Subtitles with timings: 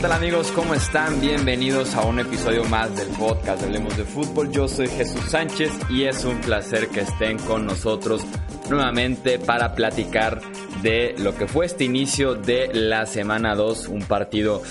[0.00, 0.50] Tal amigos?
[0.52, 1.20] ¿Cómo están?
[1.20, 4.50] Bienvenidos a un episodio más del podcast Hablemos de Fútbol.
[4.50, 8.24] Yo soy Jesús Sánchez y es un placer que estén con nosotros
[8.70, 10.40] nuevamente para platicar
[10.82, 14.62] de lo que fue este inicio de la semana 2, un partido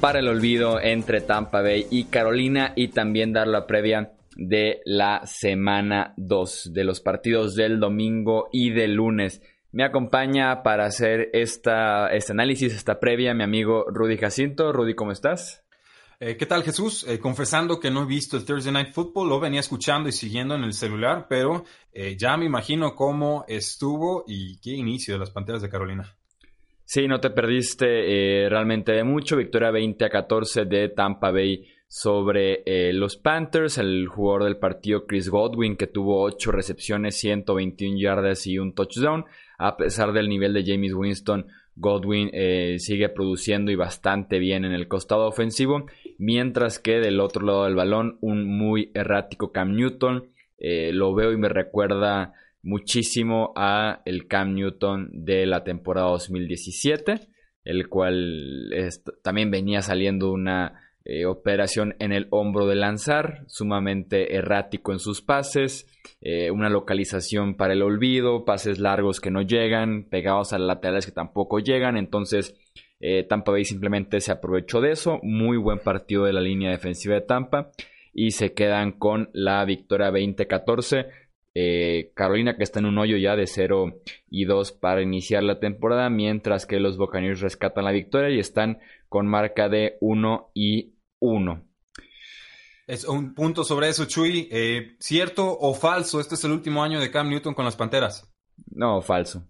[0.00, 5.26] para el olvido entre Tampa Bay y Carolina y también dar la previa de la
[5.26, 9.42] semana 2 de los partidos del domingo y del lunes.
[9.72, 14.72] Me acompaña para hacer esta, este análisis, esta previa, mi amigo Rudy Jacinto.
[14.72, 15.64] Rudy, ¿cómo estás?
[16.18, 17.06] Eh, ¿Qué tal Jesús?
[17.08, 20.56] Eh, confesando que no he visto el Thursday Night Football, lo venía escuchando y siguiendo
[20.56, 25.30] en el celular, pero eh, ya me imagino cómo estuvo y qué inicio de las
[25.30, 26.16] Panteras de Carolina.
[26.84, 29.36] Sí, no te perdiste realmente de mucho.
[29.36, 33.78] Victoria 20 a 14 de Tampa Bay sobre los Panthers.
[33.78, 39.24] El jugador del partido Chris Godwin, que tuvo 8 recepciones, 121 yardas y un touchdown
[39.62, 44.72] a pesar del nivel de James Winston, Godwin eh, sigue produciendo y bastante bien en
[44.72, 45.84] el costado ofensivo,
[46.16, 50.30] mientras que del otro lado del balón un muy errático Cam Newton.
[50.56, 57.28] Eh, lo veo y me recuerda muchísimo a el Cam Newton de la temporada 2017,
[57.64, 58.70] el cual
[59.22, 65.22] también venía saliendo una eh, operación en el hombro de lanzar, sumamente errático en sus
[65.22, 65.86] pases,
[66.20, 71.12] eh, una localización para el olvido, pases largos que no llegan, pegados a laterales que
[71.12, 72.54] tampoco llegan, entonces
[73.00, 77.14] eh, Tampa Bay simplemente se aprovechó de eso, muy buen partido de la línea defensiva
[77.14, 77.70] de Tampa
[78.12, 81.06] y se quedan con la victoria 20-14.
[82.14, 86.10] Carolina que está en un hoyo ya de 0 y 2 para iniciar la temporada,
[86.10, 88.78] mientras que los Buccaneers rescatan la victoria y están
[89.08, 91.64] con marca de 1 y 1.
[92.86, 94.48] Es un punto sobre eso, Chuy.
[94.50, 96.18] Eh, ¿Cierto o falso?
[96.18, 98.28] Este es el último año de Cam Newton con las Panteras.
[98.68, 99.46] No, falso.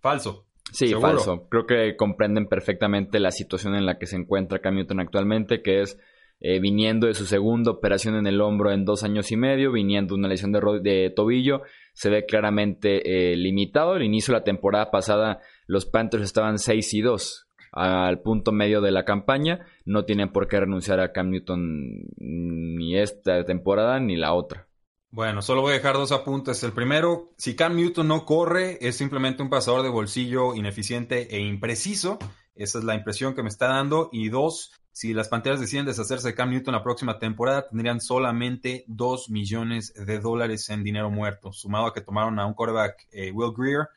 [0.00, 0.46] Falso.
[0.72, 1.48] Sí, falso.
[1.50, 5.82] Creo que comprenden perfectamente la situación en la que se encuentra Cam Newton actualmente, que
[5.82, 5.98] es
[6.40, 10.14] eh, viniendo de su segunda operación en el hombro en dos años y medio, viniendo
[10.14, 11.62] de una lesión de, tobillo,
[11.94, 13.92] se ve claramente eh, limitado.
[13.92, 18.80] Al inicio de la temporada pasada, los Panthers estaban 6 y 2 al punto medio
[18.80, 24.16] de la campaña, no tienen por qué renunciar a Cam Newton ni esta temporada ni
[24.16, 24.68] la otra.
[25.10, 26.62] Bueno, solo voy a dejar dos apuntes.
[26.62, 31.40] El primero, si Cam Newton no corre, es simplemente un pasador de bolsillo ineficiente e
[31.40, 32.18] impreciso.
[32.54, 34.10] Esa es la impresión que me está dando.
[34.12, 38.82] Y dos, si las Panteras deciden deshacerse de Cam Newton la próxima temporada, tendrían solamente
[38.88, 43.30] 2 millones de dólares en dinero muerto, sumado a que tomaron a un quarterback, eh,
[43.30, 43.90] Will Greer,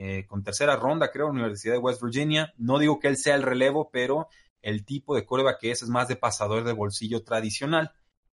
[0.00, 2.52] eh, con tercera ronda, creo, Universidad de West Virginia.
[2.56, 4.30] No digo que él sea el relevo, pero
[4.60, 7.92] el tipo de coreback que es es más de pasador de bolsillo tradicional.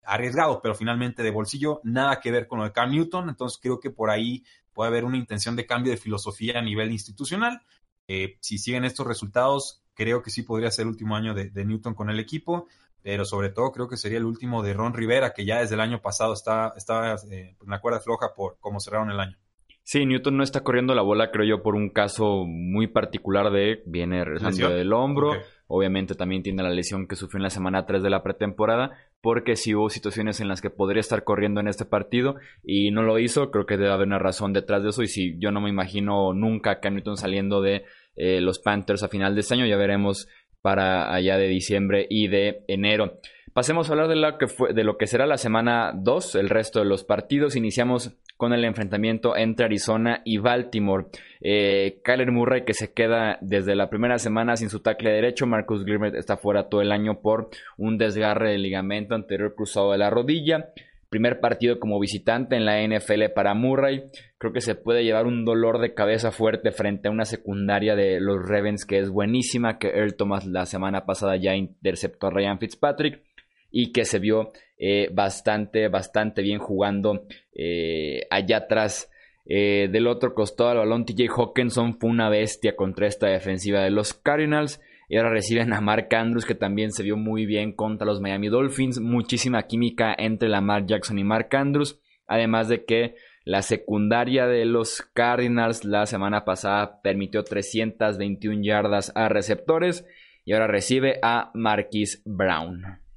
[0.03, 3.29] Arriesgado, pero finalmente de bolsillo, nada que ver con lo de Cam Newton.
[3.29, 4.43] Entonces creo que por ahí
[4.73, 7.61] puede haber una intención de cambio de filosofía a nivel institucional.
[8.09, 11.93] Eh, si siguen estos resultados, creo que sí podría ser el último año de, Newton
[11.93, 12.67] con el equipo,
[13.03, 15.81] pero sobre todo creo que sería el último de Ron Rivera, que ya desde el
[15.81, 19.35] año pasado está, está eh, en la cuerda floja por cómo cerraron el año.
[19.83, 23.83] Sí, Newton no está corriendo la bola, creo yo, por un caso muy particular de
[23.87, 25.33] viene regresando del hombro.
[25.71, 29.55] Obviamente también tiene la lesión que sufrió en la semana 3 de la pretemporada, porque
[29.55, 33.19] sí hubo situaciones en las que podría estar corriendo en este partido y no lo
[33.19, 33.51] hizo.
[33.51, 35.03] Creo que debe haber una razón detrás de eso.
[35.03, 37.85] Y si yo no me imagino nunca a Newton saliendo de
[38.15, 40.27] eh, los Panthers a final de este año, ya veremos
[40.63, 43.19] para allá de diciembre y de enero.
[43.53, 46.49] Pasemos a hablar de lo que, fue, de lo que será la semana 2, el
[46.49, 47.55] resto de los partidos.
[47.55, 51.07] Iniciamos con el enfrentamiento entre Arizona y Baltimore.
[51.41, 55.45] Eh, Kyler Murray que se queda desde la primera semana sin su tackle derecho.
[55.45, 59.97] Marcus Gilbert está fuera todo el año por un desgarre del ligamento anterior cruzado de
[59.97, 60.69] la rodilla.
[61.09, 64.05] Primer partido como visitante en la NFL para Murray.
[64.37, 68.21] Creo que se puede llevar un dolor de cabeza fuerte frente a una secundaria de
[68.21, 72.57] los Ravens que es buenísima, que Earl Thomas la semana pasada ya interceptó a Ryan
[72.57, 73.21] Fitzpatrick
[73.69, 79.11] y que se vio eh, bastante, bastante bien jugando eh, allá atrás.
[79.51, 83.91] Eh, del otro costado del balón, TJ Hawkinson fue una bestia contra esta defensiva de
[83.91, 84.81] los Cardinals.
[85.09, 88.47] Y ahora reciben a Mark Andrews, que también se vio muy bien contra los Miami
[88.47, 88.99] Dolphins.
[88.99, 91.99] Muchísima química entre Lamar Jackson y Mark Andrews.
[92.27, 93.15] Además de que
[93.45, 100.05] La secundaria de los Cardinals la semana pasada permitió 321 yardas a receptores
[100.45, 103.08] y ahora recibe a Marquis Brown.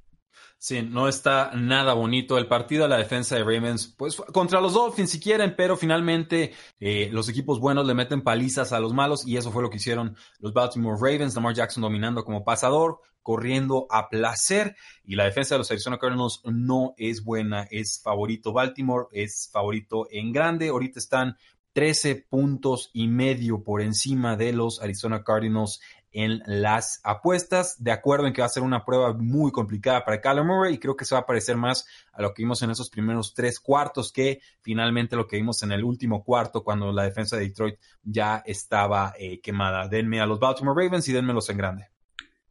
[0.63, 2.87] Sí, no está nada bonito el partido.
[2.87, 7.59] La defensa de Ravens, pues contra los Dolphins si quieren, pero finalmente eh, los equipos
[7.59, 10.95] buenos le meten palizas a los malos y eso fue lo que hicieron los Baltimore
[10.97, 11.35] Ravens.
[11.35, 16.39] Lamar Jackson dominando como pasador, corriendo a placer y la defensa de los Arizona Cardinals
[16.45, 17.67] no es buena.
[17.69, 20.69] Es favorito Baltimore, es favorito en grande.
[20.69, 21.35] Ahorita están
[21.73, 25.81] 13 puntos y medio por encima de los Arizona Cardinals
[26.13, 30.21] en las apuestas, de acuerdo en que va a ser una prueba muy complicada para
[30.21, 32.69] Kyler Murray y creo que se va a parecer más a lo que vimos en
[32.69, 37.03] esos primeros tres cuartos que finalmente lo que vimos en el último cuarto cuando la
[37.03, 39.87] defensa de Detroit ya estaba eh, quemada.
[39.87, 41.92] Denme a los Baltimore Ravens y denmelos en grande.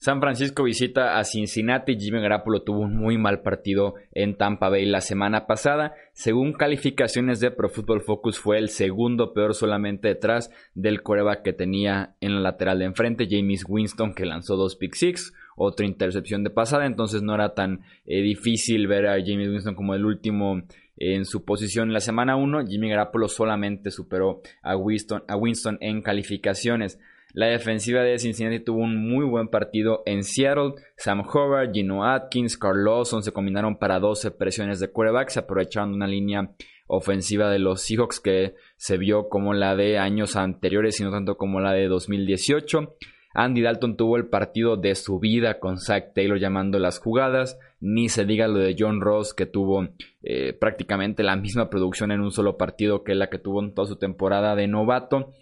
[0.02, 1.96] San Francisco visita a Cincinnati.
[1.96, 5.94] Jimmy Garapolo tuvo un muy mal partido en Tampa Bay la semana pasada.
[6.12, 11.52] Según calificaciones de Pro Football Focus, fue el segundo peor solamente detrás del coreback que
[11.52, 16.42] tenía en la lateral de enfrente, James Winston, que lanzó dos pick six, otra intercepción
[16.42, 16.86] de pasada.
[16.86, 20.62] Entonces no era tan eh, difícil ver a James Winston como el último
[20.96, 22.66] en su posición en la semana 1.
[22.66, 26.98] Jimmy Garapolo solamente superó a Winston, a Winston en calificaciones.
[27.34, 30.74] La defensiva de Cincinnati tuvo un muy buen partido en Seattle.
[30.96, 36.06] Sam Howard, Gino Atkins, Carl Lawson se combinaron para 12 presiones de quarterback, aprovechando una
[36.06, 36.50] línea
[36.88, 41.38] ofensiva de los Seahawks que se vio como la de años anteriores y no tanto
[41.38, 42.96] como la de 2018.
[43.34, 47.58] Andy Dalton tuvo el partido de su vida con Zach Taylor llamando las jugadas.
[47.80, 49.88] Ni se diga lo de John Ross que tuvo
[50.22, 53.88] eh, prácticamente la misma producción en un solo partido que la que tuvo en toda
[53.88, 55.32] su temporada de novato.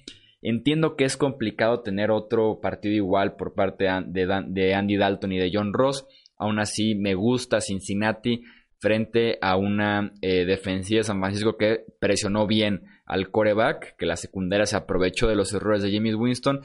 [0.43, 5.51] Entiendo que es complicado tener otro partido igual por parte de, Andy Dalton y de
[5.53, 6.07] John Ross.
[6.39, 8.43] Aún así, me gusta Cincinnati
[8.79, 14.17] frente a una eh, defensiva de San Francisco que presionó bien al coreback, que la
[14.17, 16.63] secundaria se aprovechó de los errores de James Winston,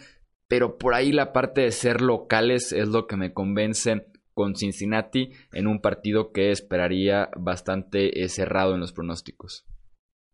[0.48, 5.32] pero por ahí la parte de ser locales es lo que me convence con Cincinnati
[5.52, 9.66] en un partido que esperaría bastante eh, cerrado en los pronósticos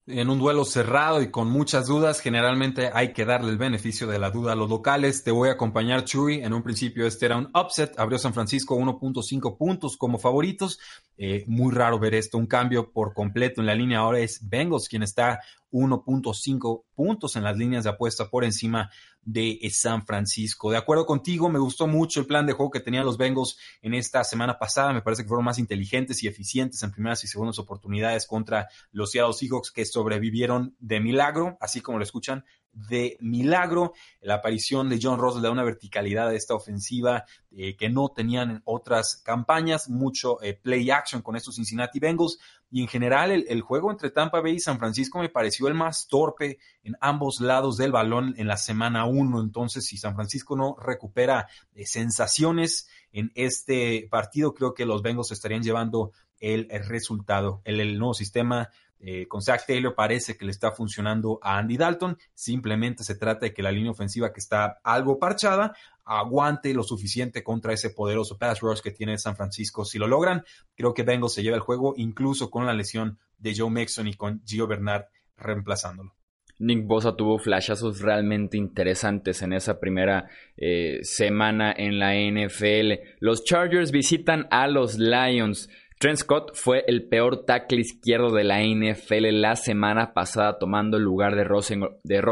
[0.08, 4.20] en un duelo cerrado y con muchas dudas, generalmente hay que darle el beneficio de
[4.20, 5.24] la duda a los locales.
[5.24, 6.42] Te voy a acompañar, Chuy.
[6.42, 7.98] En un principio este era un upset.
[8.00, 10.80] Abrió San Francisco 1.5 puntos como favoritos.
[11.18, 14.00] Eh, muy raro ver esto, un cambio por completo en la línea.
[14.00, 15.40] Ahora es Bengals quien está
[15.72, 18.90] 1.5 puntos en las líneas de apuesta por encima
[19.24, 20.72] de San Francisco.
[20.72, 23.94] De acuerdo contigo, me gustó mucho el plan de juego que tenían los Bengals en
[23.94, 24.94] esta semana pasada.
[24.94, 29.12] Me parece que fueron más inteligentes y eficientes en primeras y segundas oportunidades contra los
[29.12, 33.94] Seattle Seahawks que sobrevivieron de milagro, así como lo escuchan, de milagro.
[34.22, 38.10] La aparición de John Ross le da una verticalidad a esta ofensiva eh, que no
[38.10, 39.90] tenían en otras campañas.
[39.90, 42.40] Mucho eh, play action con estos Cincinnati Bengals.
[42.70, 46.08] Y en general el, juego entre Tampa Bay y San Francisco me pareció el más
[46.08, 49.42] torpe en ambos lados del balón en la semana 1.
[49.42, 55.32] Entonces, si San Francisco no recupera eh, sensaciones en este partido, creo que los Bengals
[55.32, 57.62] estarían llevando el, resultado.
[57.66, 58.70] el nuevo sistema
[59.04, 62.18] eh, con Zach Taylor parece que le está funcionando a Andy Dalton.
[62.34, 65.76] Simplemente se trata de que la línea ofensiva que está algo parchada
[66.06, 69.86] aguante lo suficiente contra ese poderoso pass rush que tiene San Francisco.
[69.86, 70.44] Si lo logran,
[70.76, 74.14] creo que Bengals se lleva el juego, incluso con la lesión de Joe Mixon y
[74.14, 75.06] con Gio Bernard
[75.38, 76.14] reemplazándolo.
[76.62, 83.02] Nick Bosa tuvo flashazos realmente interesantes en esa primera eh, semana en la NFL.
[83.20, 85.70] Los Chargers visitan a los Lions.
[86.02, 91.04] Trent Scott fue el peor tackle izquierdo de la NFL la semana pasada, tomando el
[91.04, 92.24] lugar de Russell, de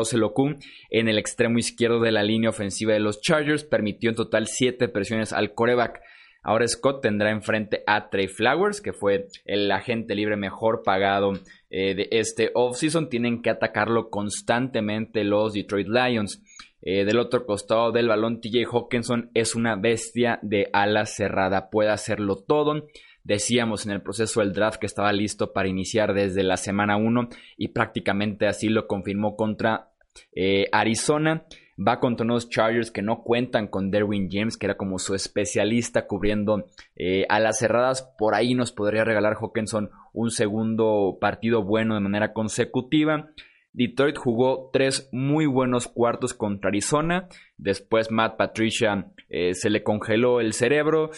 [0.89, 3.63] en el extremo izquierdo de la línea ofensiva de los Chargers.
[3.63, 6.01] Permitió en total siete presiones al coreback.
[6.41, 11.33] Ahora Scott tendrá enfrente a Trey Flowers, que fue el agente libre mejor pagado
[11.69, 13.07] eh, de este offseason.
[13.07, 16.41] Tienen que atacarlo constantemente los Detroit Lions.
[16.81, 21.69] Eh, del otro costado del balón, TJ Hawkinson es una bestia de ala cerrada.
[21.69, 22.87] Puede hacerlo todo.
[23.29, 27.29] Decíamos en el proceso del draft que estaba listo para iniciar desde la semana 1
[27.57, 29.91] y prácticamente así lo confirmó contra
[30.33, 31.45] eh, Arizona.
[31.77, 36.07] Va contra unos Chargers que no cuentan con Derwin James, que era como su especialista
[36.07, 38.01] cubriendo eh, a las cerradas.
[38.17, 43.29] Por ahí nos podría regalar Hawkinson un segundo partido bueno de manera consecutiva.
[43.73, 47.29] Detroit jugó tres muy buenos cuartos contra Arizona.
[47.57, 51.11] Después Matt Patricia eh, se le congeló el cerebro.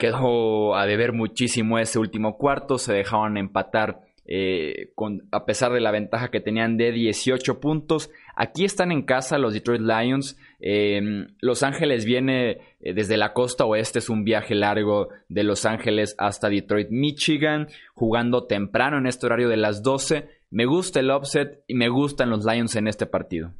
[0.00, 5.80] Quedó a deber muchísimo ese último cuarto, se dejaban empatar eh, con, a pesar de
[5.80, 8.10] la ventaja que tenían de 18 puntos.
[8.34, 10.38] Aquí están en casa los Detroit Lions.
[10.58, 15.66] Em, los Ángeles viene eh, desde la costa oeste, es un viaje largo de Los
[15.66, 20.28] Ángeles hasta Detroit, Michigan, jugando temprano en este horario de las 12.
[20.48, 23.52] Me gusta el upset y me gustan los Lions en este partido.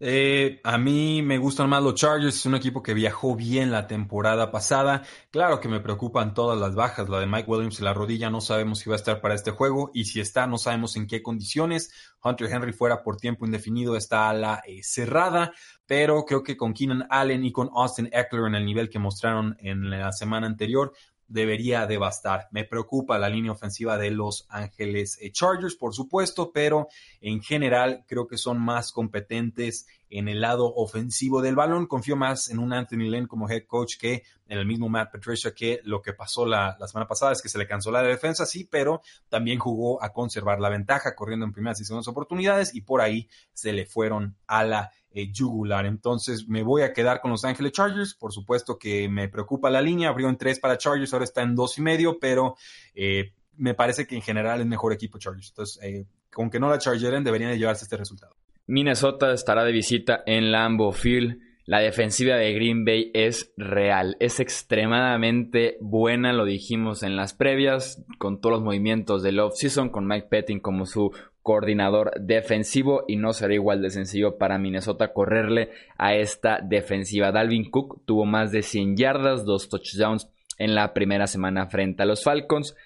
[0.00, 3.88] Eh, a mí me gustan más los Chargers, es un equipo que viajó bien la
[3.88, 5.02] temporada pasada.
[5.30, 8.40] Claro que me preocupan todas las bajas, la de Mike Williams y la rodilla, no
[8.40, 11.20] sabemos si va a estar para este juego y si está, no sabemos en qué
[11.20, 11.90] condiciones.
[12.22, 15.52] Hunter Henry fuera por tiempo indefinido, está a la eh, cerrada,
[15.84, 19.56] pero creo que con Keenan Allen y con Austin Eckler en el nivel que mostraron
[19.58, 20.92] en la semana anterior,
[21.28, 22.48] debería devastar.
[22.50, 26.88] Me preocupa la línea ofensiva de Los Ángeles eh, Chargers, por supuesto, pero
[27.20, 31.86] en general creo que son más competentes en el lado ofensivo del balón.
[31.86, 35.52] Confío más en un Anthony Lynn como head coach que en el mismo Matt Patricia,
[35.54, 38.66] que lo que pasó la, semana pasada es que se le cansó la defensa, sí,
[38.70, 43.00] pero también jugó a conservar la ventaja, corriendo en primeras y segundas oportunidades, y por
[43.00, 45.86] ahí se le fueron a la eh, yugular.
[45.86, 48.14] Entonces me voy a quedar con Los Ángeles Chargers.
[48.14, 50.08] Por supuesto que me preocupa la línea.
[50.08, 52.56] Abrió en tres para Chargers, ahora está en dos y medio, pero
[52.94, 55.48] eh, me parece que en general es mejor equipo Chargers.
[55.48, 58.36] Entonces, eh, aunque no la Chargeren, deberían de llevarse este resultado.
[58.68, 61.38] Minnesota estará de visita en Lambeau Field.
[61.64, 68.04] La defensiva de Green Bay es real, es extremadamente buena, lo dijimos en las previas,
[68.18, 73.32] con todos los movimientos del off-season, con Mike Petting como su coordinador defensivo y no
[73.32, 77.32] será igual de sencillo para Minnesota correrle a esta defensiva.
[77.32, 82.06] Dalvin Cook tuvo más de 100 yardas, dos touchdowns en la primera semana frente a
[82.06, 82.76] los Falcons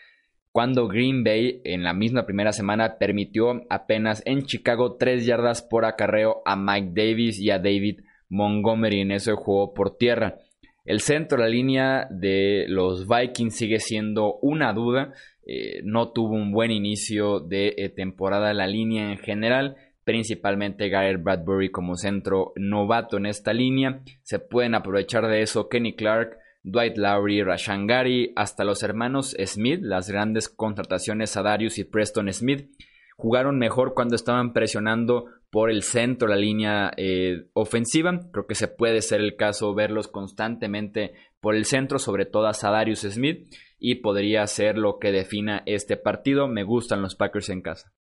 [0.52, 5.87] cuando Green Bay en la misma primera semana permitió apenas en Chicago 3 yardas por
[5.87, 10.37] acarreo a Mike Davis y a David Montgomery en ese juego por tierra.
[10.85, 15.14] El centro, la línea de los Vikings sigue siendo una duda.
[15.47, 21.23] Eh, no tuvo un buen inicio de eh, temporada la línea en general, principalmente Garrett
[21.23, 24.02] Bradbury como centro novato en esta línea.
[24.23, 29.81] Se pueden aprovechar de eso Kenny Clark, Dwight Lowry, Rashan Gary, hasta los hermanos Smith,
[29.83, 32.71] las grandes contrataciones a Darius y Preston Smith,
[33.16, 38.19] jugaron mejor cuando estaban presionando por el centro, la línea eh, ofensiva.
[38.33, 42.52] Creo que se puede ser el caso verlos constantemente por el centro, sobre todo a
[42.52, 46.49] Darius Smith, y podría ser lo que defina este partido.
[46.49, 47.92] Me gustan los Packers en casa.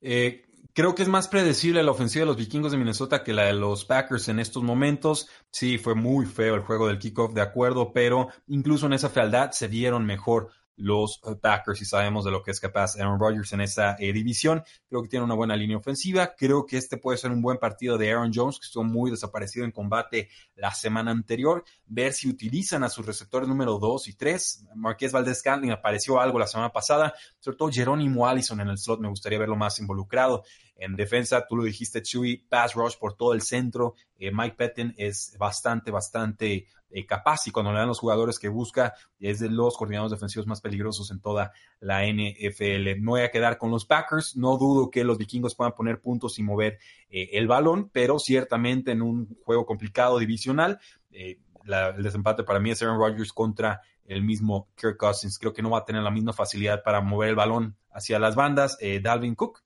[0.00, 3.44] Eh, Creo que es más predecible la ofensiva de los vikingos de Minnesota que la
[3.44, 5.28] de los Packers en estos momentos.
[5.52, 9.52] Sí, fue muy feo el juego del kickoff, de acuerdo, pero incluso en esa fealdad
[9.52, 13.52] se vieron mejor los eh, Packers y sabemos de lo que es capaz Aaron Rodgers
[13.52, 14.62] en esa eh, división.
[14.88, 16.34] Creo que tiene una buena línea ofensiva.
[16.36, 19.64] Creo que este puede ser un buen partido de Aaron Jones, que estuvo muy desaparecido
[19.64, 21.64] en combate la semana anterior.
[21.86, 24.66] Ver si utilizan a sus receptores número 2 y 3.
[24.76, 27.14] Marqués Valdez Scantling apareció algo la semana pasada.
[27.38, 30.44] Sobre todo Jerónimo Allison en el slot, me gustaría verlo más involucrado.
[30.76, 33.94] En defensa, tú lo dijiste, Chewy, pass rush por todo el centro.
[34.16, 36.66] Eh, Mike Pettin es bastante, bastante
[36.96, 40.46] eh, capaz y cuando le dan los jugadores que busca es de los coordinadores defensivos
[40.46, 41.50] más peligrosos en toda
[41.80, 43.02] la NFL.
[43.02, 46.38] No voy a quedar con los Packers, no dudo que los vikingos puedan poner puntos
[46.38, 46.78] y mover
[47.10, 50.78] eh, el balón, pero ciertamente en un juego complicado divisional,
[51.10, 55.36] eh, el desempate para mí es Aaron Rodgers contra el mismo Kirk Cousins.
[55.40, 58.36] Creo que no va a tener la misma facilidad para mover el balón hacia las
[58.36, 58.78] bandas.
[59.02, 59.63] Dalvin Cook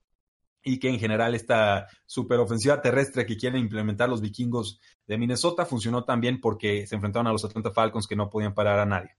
[0.69, 6.05] y que en general esta superofensiva terrestre que quieren implementar los vikingos de Minnesota funcionó
[6.05, 9.17] también porque se enfrentaron a los Atlanta Falcons que no podían parar a nadie.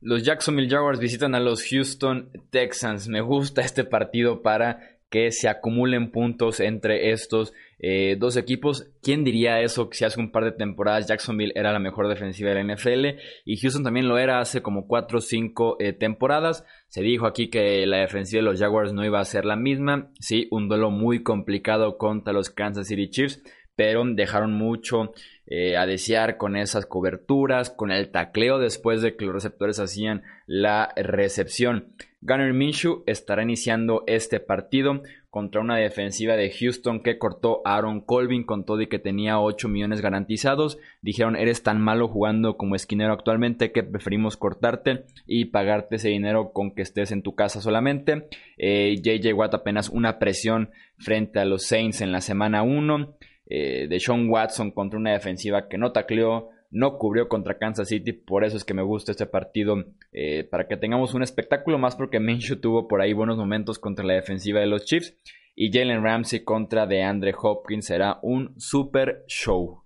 [0.00, 3.08] Los Jacksonville Jaguars visitan a los Houston Texans.
[3.08, 8.90] Me gusta este partido para que se acumulen puntos entre estos eh, dos equipos.
[9.02, 9.88] ¿Quién diría eso?
[9.92, 13.56] Si hace un par de temporadas Jacksonville era la mejor defensiva de la NFL y
[13.58, 16.64] Houston también lo era hace como 4 o 5 eh, temporadas.
[16.88, 20.10] Se dijo aquí que la defensiva de los Jaguars no iba a ser la misma.
[20.18, 23.42] Sí, un duelo muy complicado contra los Kansas City Chiefs,
[23.76, 25.12] pero dejaron mucho
[25.46, 30.22] eh, a desear con esas coberturas, con el tacleo después de que los receptores hacían
[30.46, 31.94] la recepción.
[32.26, 38.00] Gunnar Minshew estará iniciando este partido contra una defensiva de Houston que cortó a Aaron
[38.00, 40.76] Colvin con todo y que tenía 8 millones garantizados.
[41.02, 46.50] Dijeron, eres tan malo jugando como esquinero actualmente que preferimos cortarte y pagarte ese dinero
[46.52, 48.26] con que estés en tu casa solamente.
[48.56, 53.16] Eh, JJ Watt apenas una presión frente a los Saints en la semana 1
[53.48, 58.12] eh, de Sean Watson contra una defensiva que no tacleó, no cubrió contra Kansas City,
[58.12, 61.96] por eso es que me gusta este partido, eh, para que tengamos un espectáculo más
[61.96, 65.16] porque Minshew tuvo por ahí buenos momentos contra la defensiva de los Chiefs
[65.54, 69.85] y Jalen Ramsey contra DeAndre Hopkins será un super show.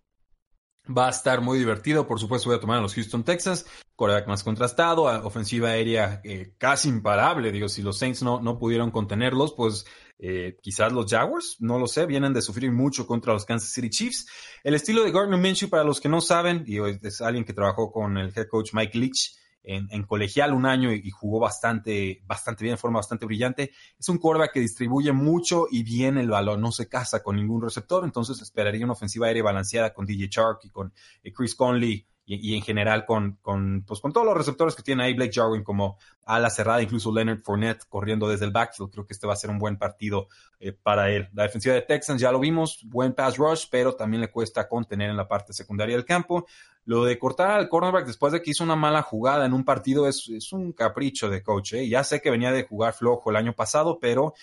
[0.97, 4.27] Va a estar muy divertido, por supuesto voy a tomar a los Houston Texans, coreback
[4.27, 9.53] más contrastado, ofensiva aérea eh, casi imparable, digo, si los Saints no, no pudieron contenerlos,
[9.53, 9.85] pues
[10.19, 13.89] eh, quizás los Jaguars, no lo sé, vienen de sufrir mucho contra los Kansas City
[13.89, 14.27] Chiefs.
[14.65, 17.93] El estilo de Gardner Minshew, para los que no saben, y es alguien que trabajó
[17.93, 22.75] con el head coach Mike Leach en, colegial un año y, jugó bastante, bastante bien,
[22.75, 23.73] de forma bastante brillante.
[23.99, 27.63] Es un quarterback que distribuye mucho y bien el balón, no se casa con ningún
[27.63, 32.07] receptor, entonces esperaría una ofensiva aérea balanceada con DJ Chark y con eh, Chris Conley
[32.27, 35.65] y, en general con, con, pues, con todos los receptores que tiene ahí Blake Jarwin
[35.65, 38.93] como ala cerrada, incluso Leonard Fournette corriendo desde el backfield.
[38.93, 40.29] Creo que este va a ser un buen partido
[40.61, 41.29] eh, para él.
[41.33, 45.11] La defensiva de Texans ya lo vimos, buen pass rush, pero también le cuesta contener
[45.11, 46.47] en la parte secundaria del campo.
[46.85, 50.07] Lo de cortar al cornerback después de que hizo una mala jugada en un partido
[50.07, 51.75] es, es un capricho de coach.
[51.75, 51.89] ¿eh?
[51.89, 54.35] Ya sé que venía de jugar flojo el año pasado, pero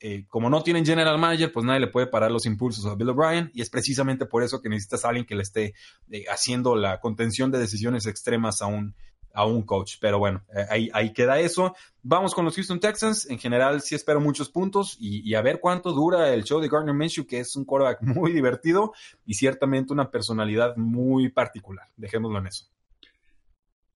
[0.00, 3.10] eh, como no tienen general manager, pues nadie le puede parar los impulsos a Bill
[3.10, 5.74] O'Brien y es precisamente por eso que necesitas a alguien que le esté
[6.10, 8.94] eh, haciendo la contención de decisiones extremas a un,
[9.32, 9.96] a un coach.
[10.00, 11.74] Pero bueno, eh, ahí, ahí queda eso.
[12.02, 13.28] Vamos con los Houston Texans.
[13.30, 16.94] En general sí espero muchos puntos y, a ver cuánto dura el show de Gardner
[16.94, 18.92] Minshew, que es un quarterback muy divertido
[19.24, 21.88] y ciertamente una personalidad muy particular.
[21.96, 22.73] Dejémoslo en eso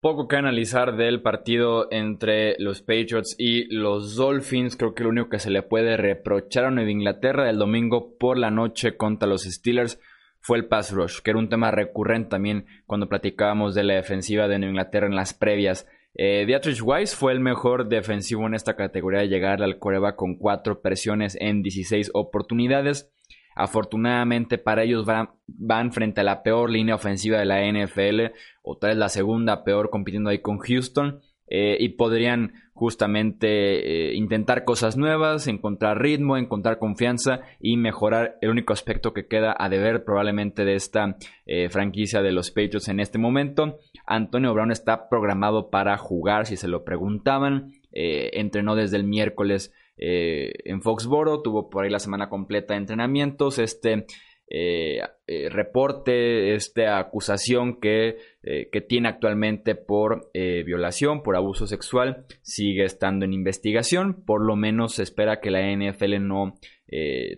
[0.01, 4.77] poco que analizar del partido entre los Patriots y los Dolphins.
[4.77, 8.39] Creo que lo único que se le puede reprochar a Nueva Inglaterra el domingo por
[8.39, 10.01] la noche contra los Steelers
[10.41, 14.47] fue el pass rush, que era un tema recurrente también cuando platicábamos de la defensiva
[14.47, 15.87] de Nueva Inglaterra en las previas.
[16.15, 20.37] Eh, Dietrich Weiss fue el mejor defensivo en esta categoría de llegar al coreba con
[20.37, 23.11] cuatro presiones en 16 oportunidades.
[23.59, 28.91] Afortunadamente para ellos van, frente a la peor línea ofensiva de la NFL, o tal
[28.91, 31.21] vez la segunda peor compitiendo ahí con Houston.
[31.51, 38.51] Eh, y podrían justamente eh, intentar cosas nuevas, encontrar ritmo, encontrar confianza y mejorar el
[38.51, 43.01] único aspecto que queda a deber probablemente de esta eh, franquicia de los Patriots en
[43.01, 43.79] este momento.
[44.07, 50.53] Antonio Brown está programado para jugar, si se lo preguntaban, entrenó desde el miércoles eh,
[50.65, 54.07] en Foxboro, tuvo por ahí la semana completa de entrenamientos, este
[54.51, 62.85] eh, eh, reporte, esta acusación que, que tiene actualmente por violación, por abuso sexual, sigue
[62.85, 66.55] estando en investigación, por lo menos se espera que la NFL no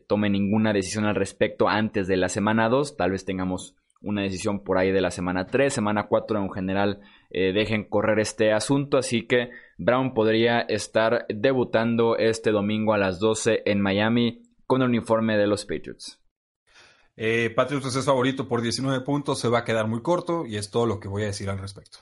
[0.06, 4.64] tome ninguna decisión al respecto antes de la semana 2, tal vez tengamos una decisión
[4.64, 9.26] por ahí de la semana 3, semana 4 en general dejen correr este asunto, así
[9.26, 15.36] que Brown podría estar debutando este domingo a las 12 en Miami con el uniforme
[15.36, 16.20] de los Patriots.
[17.22, 20.70] Eh, Patriots es favorito por 19 puntos, se va a quedar muy corto y es
[20.70, 21.98] todo lo que voy a decir al respecto.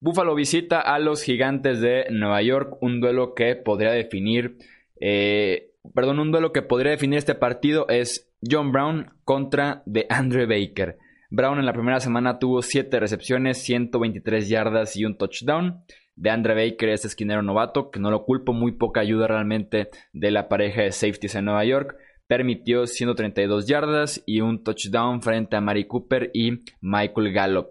[0.00, 4.58] Buffalo visita a los gigantes de Nueva York, un duelo que podría definir,
[5.00, 10.46] eh, perdón, un duelo que podría definir este partido es John Brown contra de Andre
[10.46, 10.98] Baker.
[11.30, 15.82] Brown en la primera semana tuvo 7 recepciones, 123 yardas y un touchdown
[16.16, 20.30] de Andre Baker, este esquinero novato, que no lo culpo, muy poca ayuda realmente de
[20.30, 21.96] la pareja de safeties en Nueva York.
[22.26, 27.68] Permitió 132 yardas y un touchdown frente a Mari Cooper y Michael Gallup.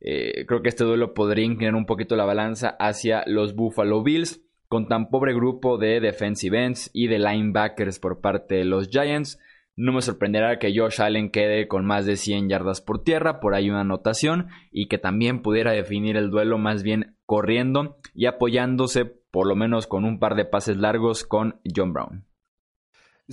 [0.00, 4.40] Eh, creo que este duelo podría inclinar un poquito la balanza hacia los Buffalo Bills,
[4.68, 9.38] con tan pobre grupo de defensive ends y de linebackers por parte de los Giants.
[9.82, 13.54] No me sorprenderá que Josh Allen quede con más de 100 yardas por tierra, por
[13.54, 19.06] ahí una anotación, y que también pudiera definir el duelo más bien corriendo y apoyándose
[19.06, 22.26] por lo menos con un par de pases largos con John Brown.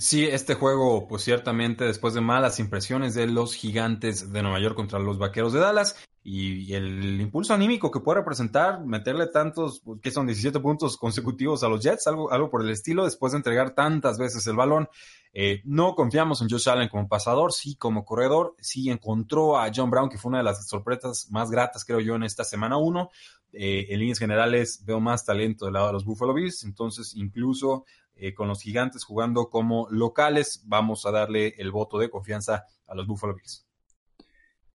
[0.00, 4.76] Sí, este juego, pues ciertamente después de malas impresiones de los gigantes de Nueva York
[4.76, 10.12] contra los vaqueros de Dallas y, el impulso anímico que puede representar meterle tantos, que
[10.12, 13.74] son 17 puntos consecutivos a los Jets, algo, algo por el estilo, después de entregar
[13.74, 14.88] tantas veces el balón.
[15.32, 19.90] Eh, no confiamos en Josh Allen como pasador, sí como corredor, sí encontró a John
[19.90, 23.10] Brown, que fue una de las sorpresas más gratas, creo yo, en esta semana 1.
[23.52, 27.86] Eh, en líneas generales veo más talento del lado de los Buffalo Bills, entonces incluso
[28.18, 32.94] eh, con los gigantes jugando como locales, vamos a darle el voto de confianza a
[32.94, 33.64] los Buffalo Bills.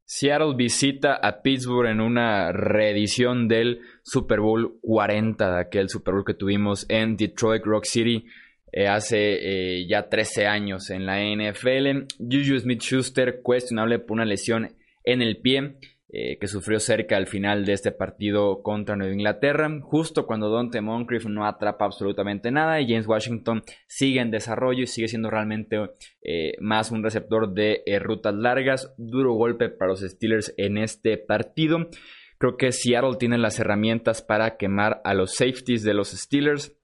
[0.06, 6.26] Seattle visita a Pittsburgh en una reedición del Super Bowl 40, de aquel Super Bowl
[6.26, 8.26] que tuvimos en Detroit Rock City
[8.72, 12.08] eh, hace ya 13 años en la NFL.
[12.20, 15.78] Juju Smith Schuster, cuestionable por una lesión en el pie.
[16.16, 20.80] Eh, que sufrió cerca al final de este partido contra Nueva Inglaterra, justo cuando Dante
[20.80, 25.90] Moncrief no atrapa absolutamente nada y James Washington sigue en desarrollo y sigue siendo realmente
[26.22, 28.94] eh, más un receptor de eh, rutas largas.
[29.00, 31.90] Duro golpe para los Steelers en este partido.
[32.38, 36.78] Creo que Seattle tiene las herramientas para quemar a los safeties de los Steelers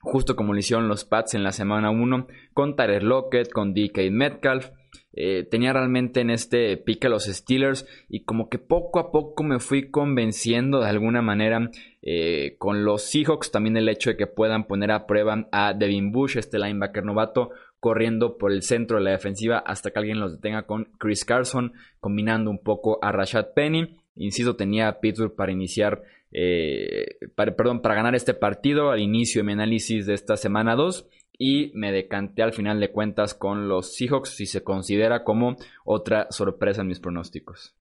[0.00, 4.10] justo como lo hicieron los Pats en la semana 1 con Tyler Lockett, con DK
[4.10, 4.70] Metcalf.
[5.12, 9.42] Eh, tenía realmente en este pique a los Steelers y como que poco a poco
[9.42, 11.70] me fui convenciendo de alguna manera
[12.02, 16.12] eh, con los Seahawks también el hecho de que puedan poner a prueba a Devin
[16.12, 20.32] Bush, este linebacker novato, corriendo por el centro de la defensiva hasta que alguien los
[20.32, 23.96] detenga con Chris Carson, combinando un poco a Rashad Penny.
[24.16, 29.52] Insisto, tenía a Pittsburgh para iniciar perdón, para ganar este partido al inicio de mi
[29.52, 34.30] análisis de esta semana 2 y me decanté al final de cuentas con los Seahawks
[34.30, 37.74] si se considera como otra sorpresa en mis pronósticos.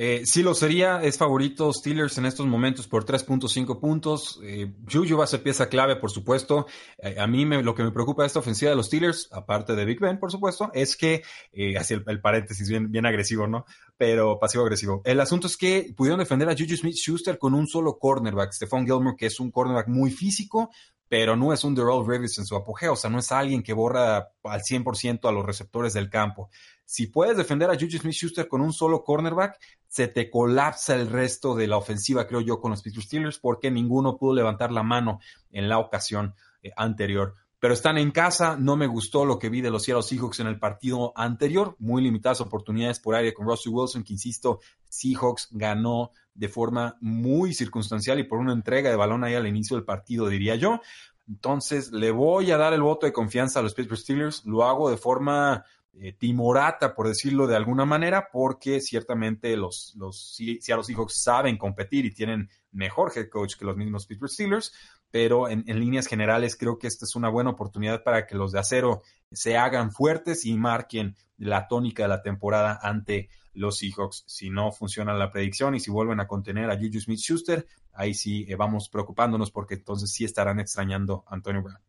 [0.00, 4.38] Eh, sí lo sería, es favorito Steelers en estos momentos por 3.5 puntos.
[4.44, 6.66] Eh, Juju va a ser pieza clave, por supuesto.
[6.98, 9.74] Eh, a mí me, lo que me preocupa de esta ofensiva de los Steelers, aparte
[9.74, 13.64] de Big Ben, por supuesto, es que, eh, así el, paréntesis bien, bien agresivo, ¿no?
[13.96, 15.02] Pero pasivo-agresivo.
[15.04, 19.16] El asunto es que pudieron defender a Juju Smith-Schuster con un solo cornerback, Stephon Gilmore,
[19.18, 20.70] que es un cornerback muy físico,
[21.08, 23.72] pero no es un Darrell Rivers en su apogeo, o sea, no es alguien que
[23.72, 26.50] borra al 100% a los receptores del campo.
[26.84, 31.54] Si puedes defender a Juju Smith-Schuster con un solo cornerback, se te colapsa el resto
[31.54, 35.20] de la ofensiva, creo yo, con los Pittsburgh Steelers, porque ninguno pudo levantar la mano
[35.50, 37.34] en la ocasión eh, anterior.
[37.60, 40.46] Pero están en casa, no me gustó lo que vi de los Seattle Seahawks en
[40.46, 46.12] el partido anterior, muy limitadas oportunidades por aire con Russell Wilson, que insisto, Seahawks ganó
[46.34, 50.28] de forma muy circunstancial y por una entrega de balón ahí al inicio del partido,
[50.28, 50.80] diría yo.
[51.28, 54.46] Entonces, le voy a dar el voto de confianza a los Pittsburgh Steelers.
[54.46, 55.64] Lo hago de forma
[56.00, 62.04] eh, timorata, por decirlo de alguna manera, porque ciertamente los, los Seattle Seahawks saben competir
[62.06, 64.72] y tienen mejor head coach que los mismos Pittsburgh Steelers,
[65.10, 68.52] pero en, en, líneas generales creo que esta es una buena oportunidad para que los
[68.52, 74.24] de acero se hagan fuertes y marquen la tónica de la temporada ante los Seahawks.
[74.26, 78.14] Si no funciona la predicción y si vuelven a contener a Juju Smith Schuster, ahí
[78.14, 81.87] sí eh, vamos preocupándonos porque entonces sí estarán extrañando a Antonio Brown.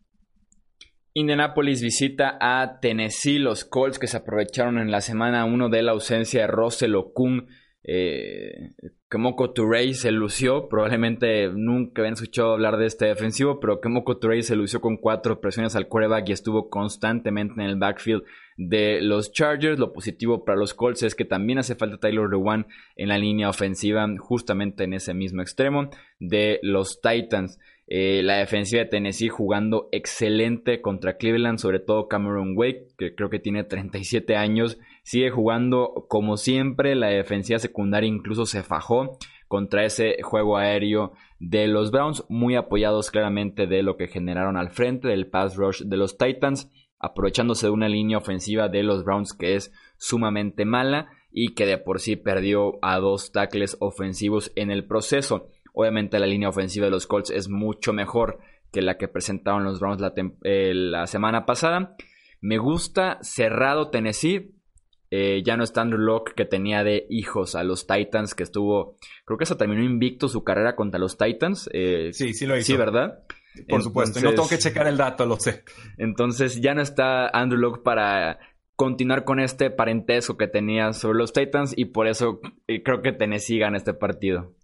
[1.19, 5.91] Indianapolis visita a Tennessee, los Colts que se aprovecharon en la semana 1 de la
[5.91, 7.47] ausencia de Russell Okun.
[7.83, 8.71] Eh,
[9.09, 9.51] Kemoko
[9.93, 14.81] se lució, probablemente nunca habían escuchado hablar de este defensivo, pero Kemoko Touré se lució
[14.81, 18.23] con cuatro presiones al quarterback y estuvo constantemente en el backfield
[18.57, 19.79] de los Chargers.
[19.79, 23.49] Lo positivo para los Colts es que también hace falta Tyler Lewan en la línea
[23.49, 27.57] ofensiva, justamente en ese mismo extremo de los Titans.
[27.91, 33.31] Eh, la defensiva de Tennessee jugando excelente contra Cleveland, sobre todo Cameron Wake, que creo
[33.31, 36.93] que tiene 37 años, sigue jugando como siempre.
[36.93, 43.09] La defensiva secundaria incluso se fajó contra ese juego aéreo de los Browns, muy apoyados
[43.09, 47.71] claramente de lo que generaron al frente del pass rush de los Titans, aprovechándose de
[47.71, 52.17] una línea ofensiva de los Browns que es sumamente mala y que de por sí
[52.17, 55.49] perdió a dos tackles ofensivos en el proceso.
[55.79, 58.39] Obviamente la línea ofensiva de los Colts es mucho mejor
[58.69, 60.13] que la que presentaron los Browns la,
[60.43, 61.95] eh, semana pasada.
[62.41, 64.51] Me gusta cerrado Tennessee.
[65.09, 68.97] Eh, ya no está Andrew Locke que tenía de hijos a los Titans, que estuvo,
[69.23, 71.69] creo que eso terminó invicto su carrera contra los Titans.
[71.71, 72.65] Eh, sí, sí lo hizo.
[72.65, 73.23] Sí, ¿verdad?
[73.69, 75.63] Por supuesto, no tengo que checar el dato, lo sé.
[75.97, 78.37] Entonces ya no está Andrew Locke para
[78.75, 82.41] continuar con este parentesco que tenía sobre los Titans y por eso
[82.83, 84.58] creo que Tennessee gana este partido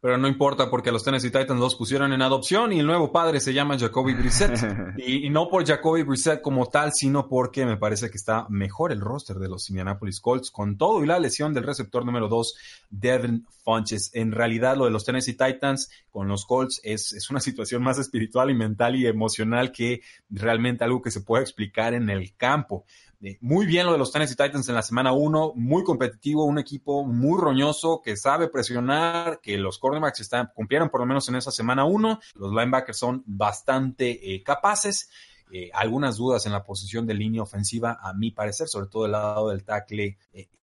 [0.00, 3.38] pero no importa porque los Tennessee Titans los pusieron en adopción y el nuevo padre
[3.38, 4.50] se llama Jacoby Brissett.
[4.98, 9.00] y, no por Jacoby Brissett como tal, sino porque me parece que está mejor el
[9.00, 12.54] roster de los Indianapolis Colts con todo y la lesión del receptor número 2,
[12.88, 14.10] Devin Funches.
[14.14, 17.98] En realidad lo de los Tennessee Titans con los Colts es, es una situación más
[17.98, 22.84] espiritual y mental y emocional que realmente algo que se puede explicar en el campo.
[23.22, 26.58] Eh, muy bien lo de los Tennessee Titans en la semana 1, muy competitivo, un
[26.58, 31.36] equipo muy roñoso que sabe presionar, que los cornerbacks están, cumplieron por lo menos en
[31.36, 35.10] esa semana 1, los linebackers son bastante eh, capaces.
[35.52, 39.12] Eh, algunas dudas en la posición de línea ofensiva, a mi parecer, sobre todo el
[39.12, 40.16] lado del tackle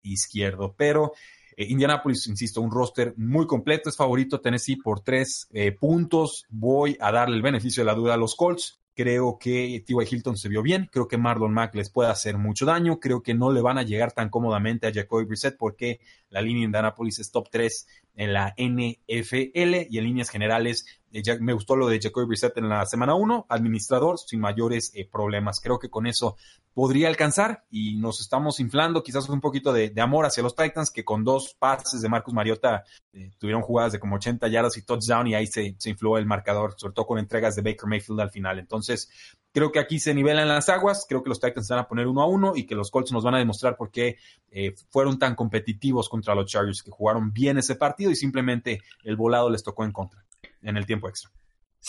[0.02, 0.74] izquierdo.
[0.78, 1.12] Pero
[1.56, 5.48] Indianapolis, insisto, un roster muy completo, es favorito Tennessee por tres
[5.80, 6.44] puntos.
[6.50, 8.78] Voy a darle el beneficio de la duda a los Colts.
[8.96, 10.08] Creo que T.Y.
[10.10, 10.88] Hilton se vio bien.
[10.90, 12.98] Creo que Marlon Mack les puede hacer mucho daño.
[12.98, 16.60] Creo que no le van a llegar tan cómodamente a Jacoby Brissett porque la línea
[16.60, 21.76] de Indianapolis es top 3 en la NFL y en líneas generales eh, me gustó
[21.76, 25.60] lo de Jacoby Brissett en la semana 1, administrador sin mayores eh, problemas.
[25.60, 26.36] Creo que con eso
[26.76, 31.06] podría alcanzar y nos estamos inflando quizás un poquito de, amor hacia los Titans que
[31.06, 35.26] con dos pases de Marcus Mariota eh, tuvieron jugadas de como 80 yardas y touchdown
[35.26, 38.58] y ahí se, infló el marcador, sobre todo con entregas de Baker Mayfield al final.
[38.58, 39.08] Entonces,
[39.52, 42.20] creo que aquí se nivelan las aguas, creo que los Titans van a poner uno
[42.20, 44.18] a uno y que los Colts nos van a demostrar por qué
[44.50, 49.16] eh, fueron tan competitivos contra los Chargers, que jugaron bien ese partido y simplemente el
[49.16, 50.25] volado les tocó en contra
[50.66, 51.30] en el tiempo extra.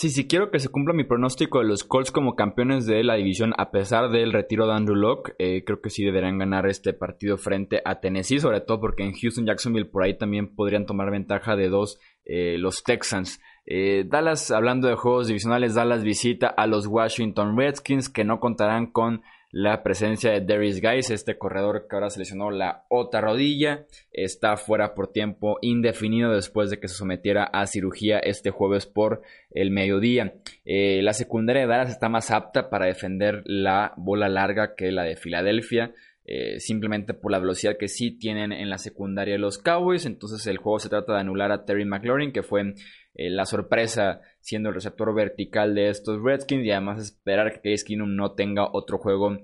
[0.00, 3.16] Sí, sí, quiero que se cumpla mi pronóstico de los Colts como campeones de la
[3.16, 5.34] división a pesar del retiro de Andrew Locke.
[5.40, 9.12] Eh, creo que sí deberán ganar este partido frente a Tennessee, sobre todo porque en
[9.12, 13.40] Houston, Jacksonville por ahí también podrían tomar ventaja de dos eh, los Texans.
[13.66, 18.92] Eh, Dallas, hablando de juegos divisionales, Dallas visita a los Washington Redskins que no contarán
[18.92, 24.56] con la presencia de Darius Guys, este corredor que ahora seleccionó la otra rodilla, está
[24.56, 29.70] fuera por tiempo indefinido después de que se sometiera a cirugía este jueves por el
[29.70, 30.34] mediodía.
[30.64, 35.04] Eh, la secundaria de Dallas está más apta para defender la bola larga que la
[35.04, 35.94] de Filadelfia.
[36.30, 40.04] Eh, simplemente por la velocidad que sí tienen en la secundaria de los Cowboys.
[40.04, 42.74] Entonces el juego se trata de anular a Terry McLaurin, que fue
[43.14, 47.84] eh, la sorpresa siendo el receptor vertical de estos Redskins y además esperar que Case
[47.84, 49.36] Keenum no tenga otro juego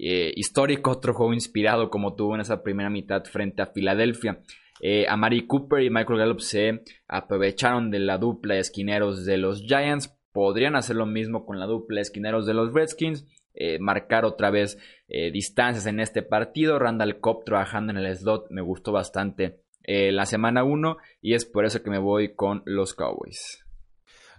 [0.00, 4.42] eh, histórico, otro juego inspirado como tuvo en esa primera mitad frente a Filadelfia.
[4.80, 9.62] Eh, Amari Cooper y Michael Gallup se aprovecharon de la dupla de esquineros de los
[9.62, 10.12] Giants.
[10.32, 13.26] Podrían hacer lo mismo con la dupla de esquineros de los Redskins.
[13.80, 16.78] marcar otra vez distancias en este partido.
[16.78, 21.46] Randall Cobb trabajando en el slot me gustó bastante eh, la semana 1 y es
[21.46, 23.67] por eso que me voy con los Cowboys.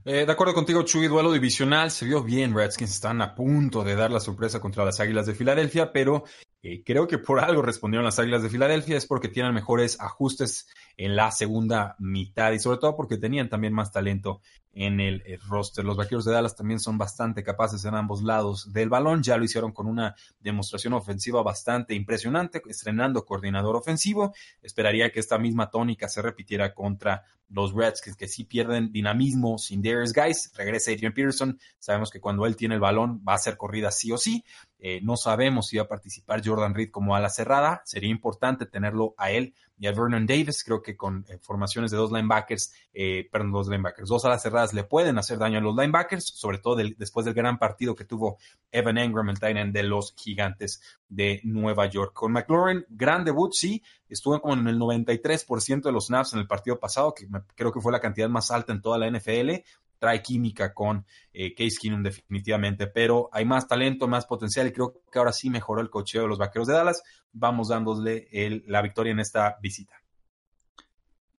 [0.05, 1.91] Eh, de acuerdo contigo, Chuy, duelo divisional.
[1.91, 2.53] Se vio bien.
[2.53, 6.23] Redskins están a punto de dar la sorpresa contra las Águilas de Filadelfia, pero
[6.63, 8.97] eh, creo que por algo respondieron las Águilas de Filadelfia.
[8.97, 10.67] Es porque tienen mejores ajustes
[10.99, 14.41] en la segunda mitad y sobre todo porque tenían también más talento
[14.73, 15.85] en el, roster.
[15.85, 19.23] Los vaqueros de Dallas también son bastante capaces en ambos lados del balón.
[19.23, 24.33] Ya lo hicieron con una demostración ofensiva bastante impresionante, estrenando coordinador ofensivo.
[24.61, 29.81] Esperaría que esta misma tónica se repitiera contra los Redskins, que sí pierden dinamismo sin
[29.81, 30.51] Darius Guys.
[30.55, 31.57] Regresa Adrian Peterson.
[31.79, 34.43] Sabemos que cuando él tiene el balón va a ser corrida sí o sí.
[34.77, 37.81] Eh, no sabemos si va a participar Jordan Reed como ala cerrada.
[37.85, 40.63] Sería importante tenerlo a él y a Vernon Davis.
[40.63, 44.73] Creo que con eh, formaciones de dos linebackers, eh, perdón, dos linebackers, dos alas cerradas
[44.73, 48.37] le pueden hacer daño a los linebackers, sobre todo después del gran partido que tuvo
[48.71, 52.13] Evan Engram, el tight de los gigantes de Nueva York.
[52.13, 56.47] Con McLaurin, gran debut, sí, estuvo como en el 93% de los snaps en el
[56.47, 59.63] partido pasado, que creo que fue la cantidad más alta en toda la NFL
[59.99, 65.01] trae química con eh, Case Keenum definitivamente, pero hay más talento, más potencial y creo
[65.11, 67.03] que ahora sí mejoró el cocheo de los Vaqueros de Dallas.
[67.31, 68.27] Vamos dándole
[68.65, 69.95] la victoria en esta visita.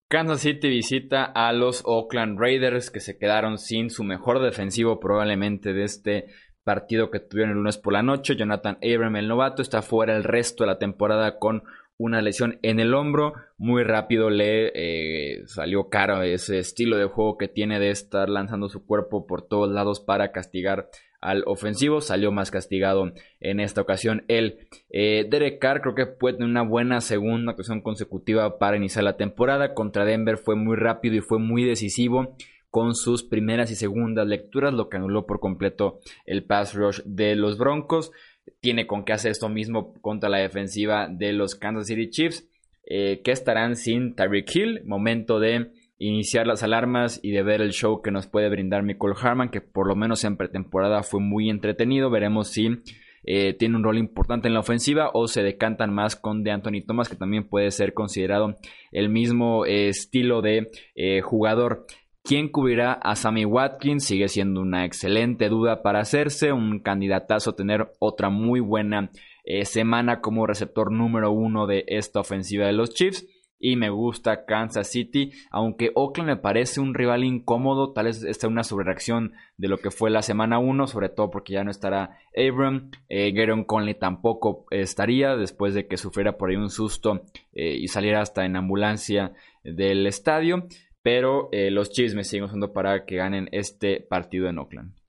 [0.10, 5.72] Kansas City visita a los Oakland Raiders que se quedaron sin su mejor defensivo probablemente
[5.72, 6.26] de este
[6.64, 8.36] partido que tuvieron el lunes por la noche.
[8.36, 11.64] Jonathan Abram, el novato, está fuera el resto de la temporada con
[12.00, 13.34] una lesión en el hombro.
[13.58, 18.70] Muy rápido le eh, salió caro ese estilo de juego que tiene de estar lanzando
[18.70, 22.00] su cuerpo por todos lados para castigar al ofensivo.
[22.00, 24.68] Salió más castigado en esta ocasión él.
[24.90, 29.18] Eh, Derek Carr creo que puede tener una buena segunda ocasión consecutiva para iniciar la
[29.18, 29.74] temporada.
[29.74, 32.38] Contra Denver fue muy rápido y fue muy decisivo
[32.72, 37.36] con sus primeras y segundas lecturas, lo que anuló por completo el pass rush de
[37.36, 38.12] los Broncos
[38.60, 42.48] tiene con qué hacer esto mismo contra la defensiva de los Kansas City Chiefs,
[42.86, 44.82] eh, que estarán sin Tyreek Hill.
[44.86, 49.14] Momento de iniciar las alarmas y de ver el show que nos puede brindar Michael
[49.22, 52.10] Harman, que por lo menos en pretemporada fue muy entretenido.
[52.10, 52.70] Veremos si
[53.24, 56.84] eh, tiene un rol importante en la ofensiva o se decantan más con de Anthony
[56.88, 58.56] Thomas, que también puede ser considerado
[58.92, 60.70] el mismo eh, estilo de
[61.24, 61.86] jugador.
[62.24, 64.04] ¿Quién cubrirá a Sammy Watkins?
[64.04, 69.10] Sigue siendo una excelente duda para hacerse, un candidatazo a tener otra muy buena
[69.46, 73.26] eh, semana como receptor número uno de esta ofensiva de los Chiefs.
[73.62, 78.48] Y me gusta Kansas City, aunque Oakland me parece un rival incómodo, tal vez esta
[78.48, 82.20] una sobrereacción de lo que fue la semana 1, sobre todo porque ya no estará
[82.38, 83.34] Abram, eh,
[83.66, 88.46] Conley tampoco estaría después de que sufriera por ahí un susto eh, y saliera hasta
[88.46, 89.34] en ambulancia
[89.66, 90.68] del estadio
[91.02, 95.00] pero eh, los Chiefs me siguen usando para que ganen este partido en Oakland.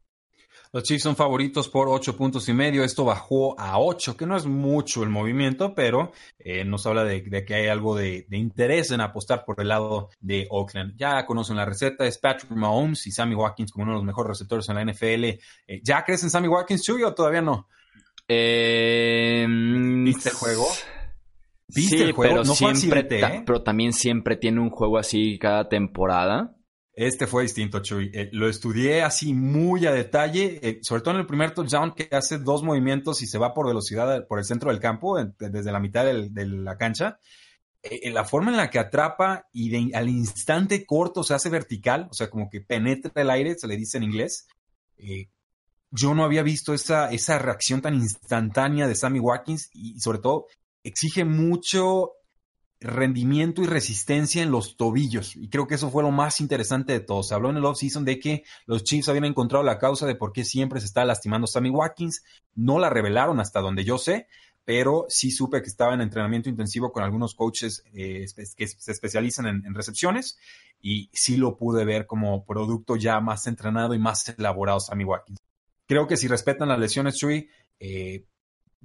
[0.73, 2.85] Los Chiefs son favoritos por 8 puntos y medio.
[2.85, 7.45] Esto bajó a 8, que no es mucho el movimiento, pero eh, nos habla de,
[7.45, 10.97] que hay algo de, interés en apostar por el lado de Oakland.
[10.97, 14.29] Ya conocen la receta, es Patrick Mahomes y Sammy Watkins como uno de los mejores
[14.29, 15.25] receptores en la NFL.
[15.25, 15.41] Eh,
[15.83, 17.67] ¿Ya crees en Sammy Watkins, Chuy, o todavía no?
[18.29, 20.69] ¿Viste el juego?
[21.71, 23.43] Sí, Pero, siempre, ¿eh?
[23.45, 26.57] pero también siempre tiene un juego así cada temporada.
[26.93, 28.11] Este fue distinto, Chuy.
[28.13, 32.09] Eh, lo estudié así muy a detalle, eh, sobre todo en el primer touchdown que
[32.11, 35.81] hace dos movimientos y se va por velocidad por el centro del campo, desde la
[35.81, 37.19] mitad de la cancha.
[38.13, 42.29] la forma en la que atrapa y al instante corto se hace vertical, o sea,
[42.29, 44.47] como que penetra el aire, se le dice en inglés.
[45.91, 50.47] yo no había visto esa, esa reacción tan instantánea de Sammy Watkins y sobre todo
[50.83, 52.13] exige mucho
[52.81, 55.37] rendimiento y resistencia en los tobillos.
[55.37, 57.23] Y creo que eso fue lo más interesante de todo.
[57.23, 60.33] Se habló en el offseason de que los Chiefs habían encontrado la causa de por
[60.33, 62.25] qué siempre se está lastimando Sammy Watkins.
[62.55, 64.29] No la revelaron hasta donde yo sé,
[64.65, 69.47] pero sí supe que estaba en entrenamiento intensivo con algunos coaches eh, que se especializan
[69.47, 70.39] en, recepciones
[70.81, 75.39] y sí lo pude ver como producto ya más entrenado y más elaborado Sammy Watkins.
[75.87, 78.27] Creo que si respetan las lesiones, Chuy, eh,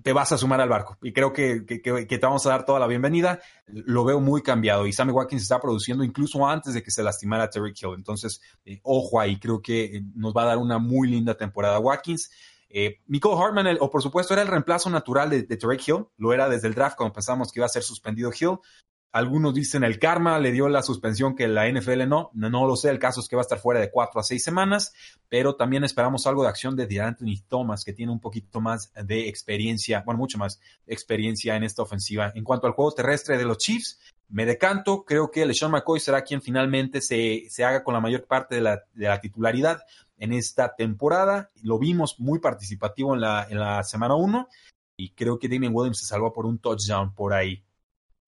[0.02, 0.98] te vas a sumar al barco.
[1.02, 3.40] Y creo que, te vamos a dar toda la bienvenida.
[3.68, 7.50] Lo veo muy cambiado y Sammy Watkins está produciendo incluso antes de que se lastimara
[7.50, 7.94] Terry Hill.
[7.96, 12.30] Entonces, eh, ojo ahí, creo que nos va a dar una muy linda temporada Watkins.
[12.70, 16.08] Eh, Hartman, o por supuesto, era el reemplazo natural de, de Terry Hill.
[16.18, 18.60] Lo era desde el draft cuando pensamos que iba a ser suspendido Hill.
[19.16, 22.32] Algunos dicen el karma le dio la suspensión que la NFL no.
[22.34, 22.68] no.
[22.68, 22.90] lo sé.
[22.90, 24.94] El caso es que va a estar fuera de cuatro a seis semanas,
[25.30, 29.30] pero también esperamos algo de acción de Anthony Thomas, que tiene un poquito más de
[29.30, 32.34] experiencia, bueno, mucho más experiencia en esta ofensiva.
[32.36, 35.06] En cuanto al juego terrestre de los Chiefs, me decanto.
[35.06, 38.62] Creo que LeSean McCoy será quien finalmente se, se haga con la mayor parte de
[38.62, 39.82] la, de la titularidad
[40.18, 41.52] en esta temporada.
[41.64, 44.50] Lo vimos muy participativo en la, en la semana 1
[44.98, 47.64] y creo que Damien Williams se salvó por un touchdown por ahí.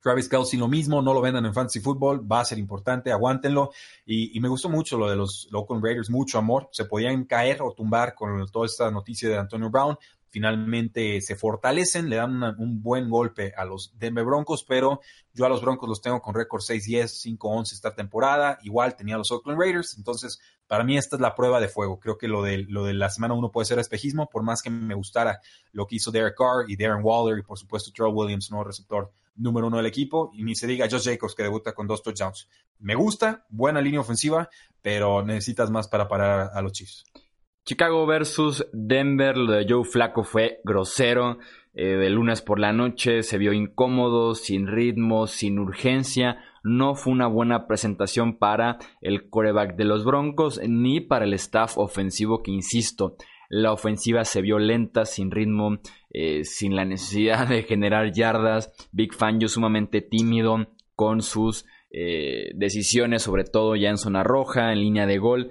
[0.02, 3.72] Travis Kelsey lo mismo, no lo vendan en fantasy football, va a ser importante, aguántenlo.
[4.06, 6.70] Y, me gustó mucho lo de los Oakland Raiders, mucho amor.
[6.72, 9.98] Se podían caer o tumbar con toda esta noticia de Antonio Brown.
[10.38, 15.02] Finalmente se fortalecen, le dan un buen golpe a los Denver Broncos, pero
[15.34, 18.60] yo a los Broncos los tengo con récord 6-10, 5-11 esta temporada.
[18.62, 22.00] Igual tenía los Oakland Raiders, entonces para mí esta es la prueba de fuego.
[22.00, 24.70] Creo que lo de, lo de la semana 1 puede ser espejismo, por más que
[24.70, 28.52] me gustara lo que hizo Derek Carr y Darren Waller y por supuesto Terrell Williams,
[28.52, 31.88] nuevo receptor número uno del equipo, y ni se diga Josh Jacobs que debuta con
[31.88, 32.48] dos touchdowns.
[32.78, 34.52] Me gusta, buena línea ofensiva,
[34.84, 37.06] pero necesitas más para parar a los Chiefs.
[37.68, 41.40] Chicago versus Denver, lo de Joe Flaco fue grosero.
[41.74, 46.38] Eh, de lunes por la noche se vio incómodo, sin ritmo, sin urgencia.
[46.64, 51.78] No fue una buena presentación para el coreback de los Broncos ni para el staff
[51.78, 53.18] ofensivo que, insisto,
[53.50, 58.72] la ofensiva se vio lenta, sin ritmo, eh, sin la necesidad de generar yardas.
[58.94, 64.80] Big Fangio sumamente tímido con sus eh, decisiones, sobre todo ya en zona roja, en
[64.80, 65.50] línea de gol.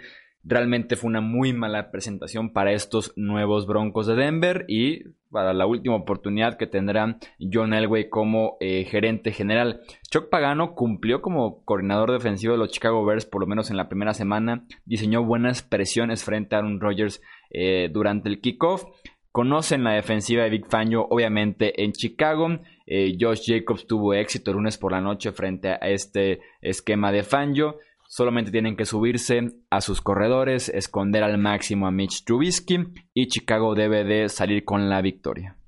[0.48, 5.66] Realmente fue una muy mala presentación para estos nuevos Broncos de Denver y para la
[5.66, 9.80] última oportunidad que tendrá John Elway como eh, gerente general.
[10.08, 13.88] Chuck Pagano cumplió como coordinador defensivo de los Chicago Bears, por lo menos en la
[13.88, 14.64] primera semana.
[14.84, 18.84] Diseñó buenas presiones frente a Aaron Rodgers eh, durante el kickoff.
[19.32, 22.60] Conocen la defensiva de Big Fangio, obviamente, en Chicago.
[22.86, 27.24] Eh, Josh Jacobs tuvo éxito el lunes por la noche frente a este esquema de
[27.24, 27.78] Fangio.
[28.08, 32.78] Solamente tienen que subirse a sus corredores, esconder al máximo a Mitch Trubisky
[33.12, 35.58] y Chicago debe de salir con la victoria.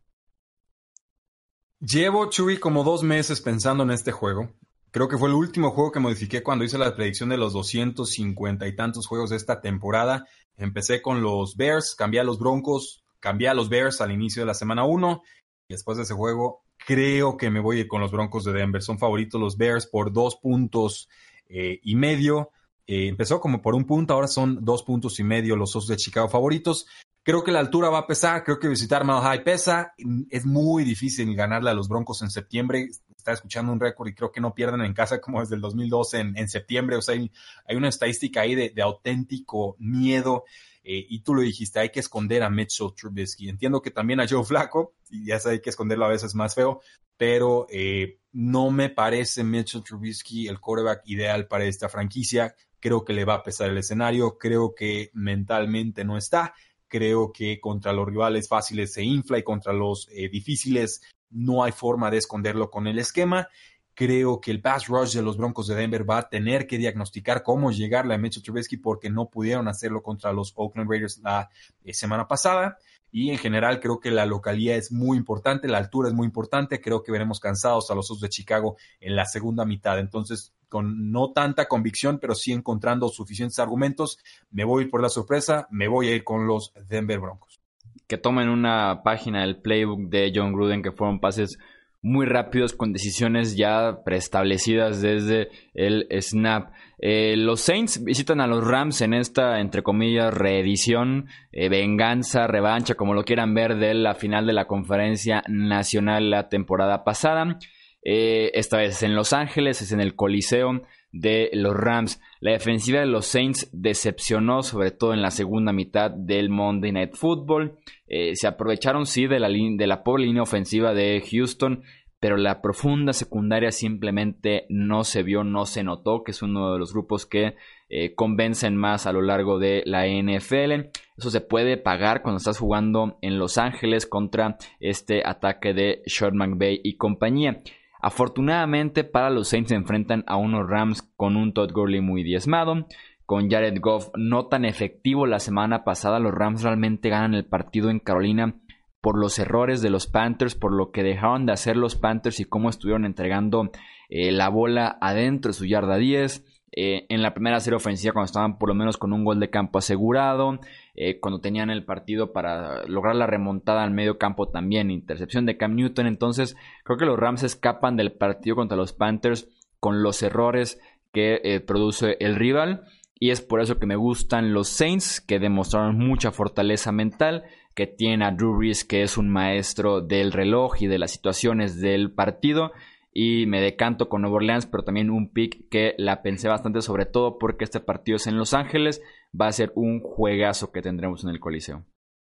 [1.81, 4.53] Llevo, Chuy, como dos meses pensando en este juego.
[4.90, 8.66] Creo que fue el último juego que modifiqué cuando hice la predicción de los 250
[8.66, 10.27] y tantos juegos de esta temporada.
[10.57, 14.46] Empecé con los Bears, cambié a los Broncos, cambié a los Bears al inicio de
[14.46, 15.22] la semana 1
[15.68, 18.83] y después de ese juego creo que me voy con los Broncos de Denver.
[18.83, 21.09] Son favoritos los Bears por dos puntos
[21.48, 22.50] eh, y medio.
[22.87, 25.96] Eh, empezó como por un punto, ahora son dos puntos y medio los Osos de
[25.96, 26.87] Chicago favoritos.
[27.22, 29.92] Creo que la altura va a pesar, creo que visitar Mile High pesa.
[30.30, 32.88] Es muy difícil ganarle a los Broncos en septiembre.
[33.14, 36.20] Está escuchando un récord y creo que no pierden en casa como desde el 2012
[36.20, 36.96] en, septiembre.
[36.96, 40.44] O sea, hay, una estadística ahí de, auténtico miedo.
[40.82, 43.50] Eh, y tú lo dijiste, hay que esconder a Mitchell Trubisky.
[43.50, 46.54] Entiendo que también a Joe Flaco, y ya sé, hay que esconderlo a veces más
[46.54, 46.80] feo,
[47.18, 52.55] pero eh, no me parece Mitchell Trubisky el quarterback ideal para esta franquicia.
[52.79, 56.55] Creo que le va a pesar el escenario, creo que mentalmente no está,
[56.87, 61.72] creo que contra los rivales fáciles se infla y contra los eh, difíciles no hay
[61.72, 63.48] forma de esconderlo con el esquema.
[63.92, 67.42] Creo que el pass rush de los Broncos de Denver va a tener que diagnosticar
[67.42, 71.51] cómo llegarle a Mitchell Trubisky porque no pudieron hacerlo contra los Oakland Raiders la
[71.83, 72.79] eh, semana pasada.
[73.11, 76.81] Y en general creo que la localidad es muy importante, la altura es muy importante.
[76.81, 79.99] Creo que veremos cansados a los Osos de Chicago en la segunda mitad.
[79.99, 84.18] Entonces, con no tanta convicción, pero sí encontrando suficientes argumentos,
[84.51, 87.61] me voy por la sorpresa, me voy a ir con los Denver Broncos.
[88.07, 91.59] Que tomen una página del playbook de John Gruden que fueron pases
[92.02, 96.70] muy rápidos con decisiones ya preestablecidas desde el snap.
[97.00, 102.94] Eh, los Saints visitan a los Rams en esta, entre comillas, reedición, eh, venganza, revancha,
[102.94, 107.58] como lo quieran ver, de la final de la conferencia nacional la temporada pasada.
[108.02, 110.82] Eh, esta vez en Los Ángeles, es en el Coliseo
[111.12, 112.21] de los Rams.
[112.40, 117.15] La defensiva de los Saints decepcionó, sobre todo en la segunda mitad del Monday Night
[117.15, 117.79] Football.
[118.06, 121.83] se aprovecharon, sí, de la, de la pobre línea ofensiva de Houston,
[122.21, 126.79] pero la profunda secundaria simplemente no se vio, no se notó, que es uno de
[126.79, 127.54] los grupos que
[127.88, 130.90] eh, convencen más a lo largo de la NFL.
[131.17, 136.35] Eso se puede pagar cuando estás jugando en Los Ángeles contra este ataque de Short
[136.35, 137.63] McVay y compañía.
[138.01, 142.87] Afortunadamente para los Saints se enfrentan a unos Rams con un Todd Gurley muy diezmado,
[143.27, 146.19] con Jared Goff no tan efectivo la semana pasada.
[146.19, 148.55] Los Rams realmente ganan el partido en Carolina
[149.01, 152.44] por los errores de los Panthers, por lo que dejaron de hacer los Panthers y
[152.44, 153.71] cómo estuvieron entregando
[154.09, 156.44] eh, la bola adentro de su yarda 10.
[156.73, 159.50] Eh, en la primera serie ofensiva cuando estaban por lo menos con un gol de
[159.50, 160.60] campo asegurado,
[160.94, 165.56] eh, cuando tenían el partido para lograr la remontada al medio campo también, intercepción de
[165.56, 169.48] Cam Newton, entonces creo que los Rams escapan del partido contra los Panthers
[169.81, 170.81] con los errores
[171.12, 172.85] que produce el rival
[173.19, 177.44] y es por eso que me gustan los Saints que demostraron mucha fortaleza mental
[177.75, 181.81] que tiene a Drew Brees, que es un maestro del reloj y de las situaciones
[181.81, 182.73] del partido.
[183.21, 187.04] Y me decanto con Nueva Orleans, pero también un pick que la pensé bastante, sobre
[187.04, 189.02] todo porque este partido es en Los Ángeles.
[189.35, 191.85] Va a ser un juegazo que tendremos en el Coliseo.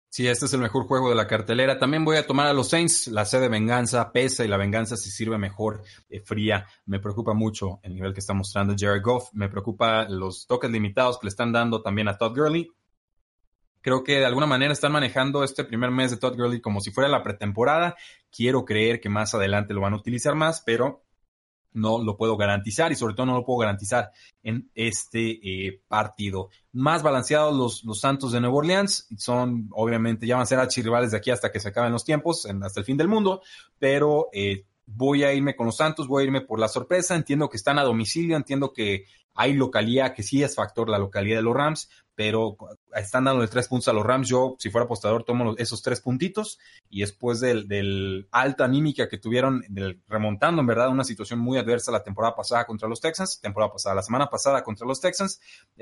[0.07, 1.77] Sí, este es el mejor juego de la cartelera.
[1.77, 3.07] También voy a tomar a los Saints.
[3.07, 6.65] La sede de venganza pesa y la venganza si sirve mejor eh, fría.
[6.85, 9.27] Me preocupa mucho el nivel que está mostrando Jared Goff.
[9.33, 12.71] Me preocupa los toques limitados que le están dando también a Todd Gurley.
[13.81, 16.91] Creo que de alguna manera están manejando este primer mes de Todd Gurley como si
[16.91, 17.97] fuera la pretemporada.
[18.37, 21.01] Quiero creer que más adelante lo van a utilizar más, pero
[21.73, 24.11] no lo puedo garantizar y sobre todo no lo puedo garantizar
[24.43, 26.49] en este eh, partido.
[26.71, 31.09] Más balanceados los, los, Santos de Nueva Orleans, son obviamente ya van a ser archirrivales
[31.09, 33.41] de aquí hasta que se acaben los tiempos, hasta el fin del mundo,
[33.79, 37.49] pero eh, voy a irme con los Santos, voy a irme por la sorpresa, entiendo
[37.49, 41.43] que están a domicilio, entiendo que hay localidad, que sí es factor la localidad de
[41.43, 42.57] los Rams, pero
[42.95, 44.27] están dando tres puntos a los Rams.
[44.27, 46.57] Yo, si fuera apostador, tomo esos tres puntitos
[46.89, 51.91] y después del, alta anímica que tuvieron, del, remontando en verdad una situación muy adversa
[51.91, 55.39] la temporada pasada contra los Texans, temporada pasada, la semana pasada contra los Texans,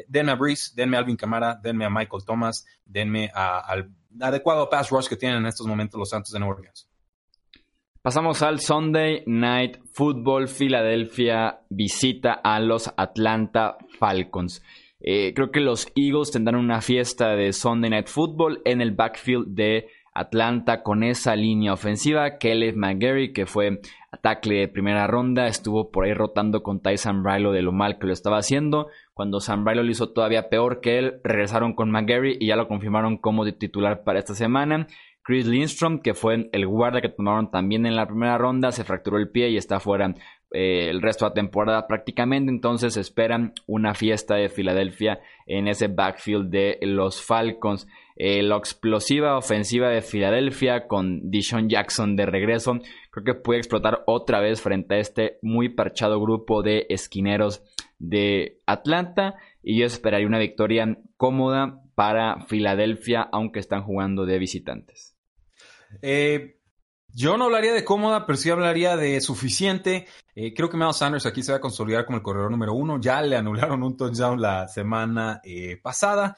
[0.09, 4.89] denme a Breeze, denme a Alvin Camara, denme a Michael Thomas, denme al adecuado pass
[4.89, 6.89] rush que tienen en estos momentos los Santos de Nueva Orleans.
[8.01, 10.49] Pasamos al Sunday Night Football.
[10.49, 14.61] Filadelfia visita a los Atlanta Falcons.
[15.07, 19.49] Eh, creo que los Eagles tendrán una fiesta de Sunday Night Football en el backfield
[19.49, 22.39] de Atlanta con esa línea ofensiva.
[22.39, 23.81] Caleb McGarry, que fue
[24.11, 28.07] ataque de primera ronda, estuvo por ahí rotando con Ty Sambrailo de lo mal que
[28.07, 28.87] lo estaba haciendo.
[29.13, 33.17] Cuando Sambrailo lo hizo todavía peor que él, regresaron con McGarry y ya lo confirmaron
[33.17, 34.87] como titular para esta semana.
[35.25, 39.17] Chris Lindstrom, que fue el guardia que tomaron también en la primera ronda, se fracturó
[39.17, 40.13] el pie y está fuera
[40.55, 42.49] eh, el resto de la temporada prácticamente.
[42.49, 47.87] Entonces esperan una fiesta de Filadelfia en ese backfield de los Falcons.
[48.15, 52.79] Eh, la explosiva ofensiva de Filadelfia con Dishon Jackson de regreso,
[53.11, 57.61] creo que puede explotar otra vez frente a este muy parchado grupo de esquineros
[57.99, 59.35] de Atlanta.
[59.61, 65.17] Y yo esperaría una victoria cómoda para Filadelfia, aunque están jugando de visitantes.
[66.01, 66.54] Eh,
[67.15, 70.05] yo no hablaría de cómoda, pero sí hablaría de suficiente.
[70.35, 72.99] Eh, creo que Miles Sanders aquí se va a consolidar como el corredor número uno.
[72.99, 76.35] Ya le anularon un touchdown la semana eh, pasada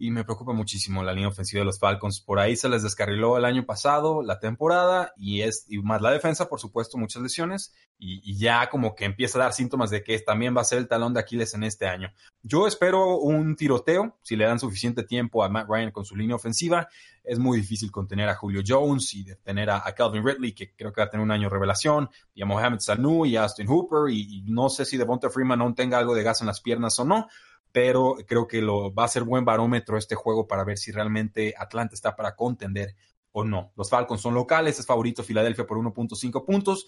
[0.00, 2.22] y me preocupa muchísimo la línea ofensiva de los Falcons.
[2.22, 6.10] Por ahí se les descarriló el año pasado, la temporada, y es y más la
[6.10, 10.18] defensa, por supuesto, muchas lesiones, y, ya como que empieza a dar síntomas de que
[10.20, 12.10] también va a ser el talón de Aquiles en este año.
[12.42, 16.36] Yo espero un tiroteo, si le dan suficiente tiempo a Matt Ryan con su línea
[16.36, 16.88] ofensiva.
[17.22, 21.02] Es muy difícil contener a Julio Jones y detener a, Calvin Ridley, que creo que
[21.02, 24.38] va a tener un año revelación, y a Mohamed Sanu y a Austin Hooper, y,
[24.38, 27.04] y no sé si Devonta Freeman no tenga algo de gas en las piernas o
[27.04, 27.28] no
[27.72, 31.54] pero creo que lo, va a ser buen barómetro este juego para ver si realmente
[31.56, 32.94] Atlanta está para contender
[33.32, 33.72] o no.
[33.76, 36.86] Los Falcons son locales, es favorito Filadelfia por 1.5 puntos.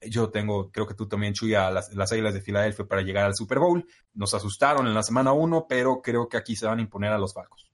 [0.00, 3.34] Yo tengo, creo que tú también, Chuya, las, las Águilas de Filadelfia para llegar al
[3.34, 3.86] Super Bowl.
[4.14, 7.18] Nos asustaron en la semana 1, pero creo que aquí se van a imponer a
[7.18, 7.70] los Falcons.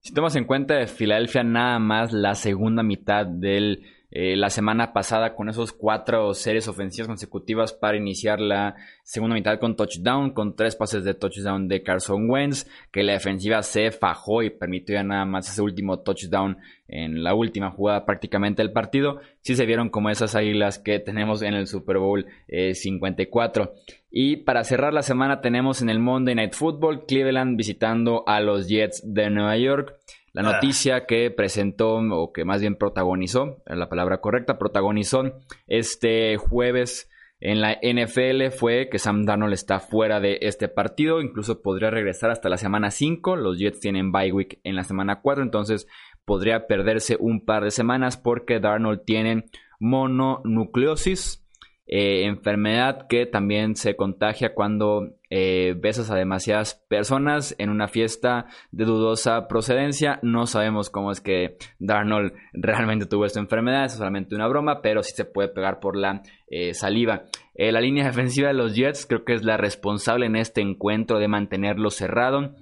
[0.00, 4.92] Si tomas en cuenta de Filadelfia nada más la segunda mitad del eh, la semana
[4.92, 10.54] pasada con esos cuatro series ofensivas consecutivas para iniciar la segunda mitad con touchdown, con
[10.54, 15.02] tres pases de touchdown de Carson Wentz, que la defensiva se fajó y permitió ya
[15.02, 16.58] nada más ese último touchdown
[16.88, 19.20] en la última jugada prácticamente del partido.
[19.40, 23.64] Sí se vieron como esas águilas que tenemos en el Super Bowl 54.
[23.64, 28.40] Eh, y para cerrar la semana tenemos en el Monday Night Football Cleveland visitando a
[28.40, 29.94] los Jets de Nueva York.
[30.32, 30.52] La ah.
[30.54, 35.22] noticia que presentó, o que más bien protagonizó, la palabra correcta, protagonizó
[35.66, 37.10] este jueves
[37.44, 42.30] en la NFL fue que Sam Darnold está fuera de este partido, incluso podría regresar
[42.30, 43.34] hasta la semana 5.
[43.34, 45.88] Los Jets tienen bye week en la semana 4, entonces
[46.24, 49.46] podría perderse un par de semanas porque Darnold tiene
[49.80, 51.41] mononucleosis.
[51.86, 58.46] Eh, enfermedad que también se contagia cuando eh, besas a demasiadas personas en una fiesta
[58.70, 60.20] de dudosa procedencia.
[60.22, 65.02] No sabemos cómo es que Darnold realmente tuvo esta enfermedad, es solamente una broma, pero
[65.02, 67.24] sí se puede pegar por la eh, saliva.
[67.54, 71.28] la línea defensiva de los Jets creo que es la responsable en este encuentro de
[71.28, 72.54] mantenerlo cerrado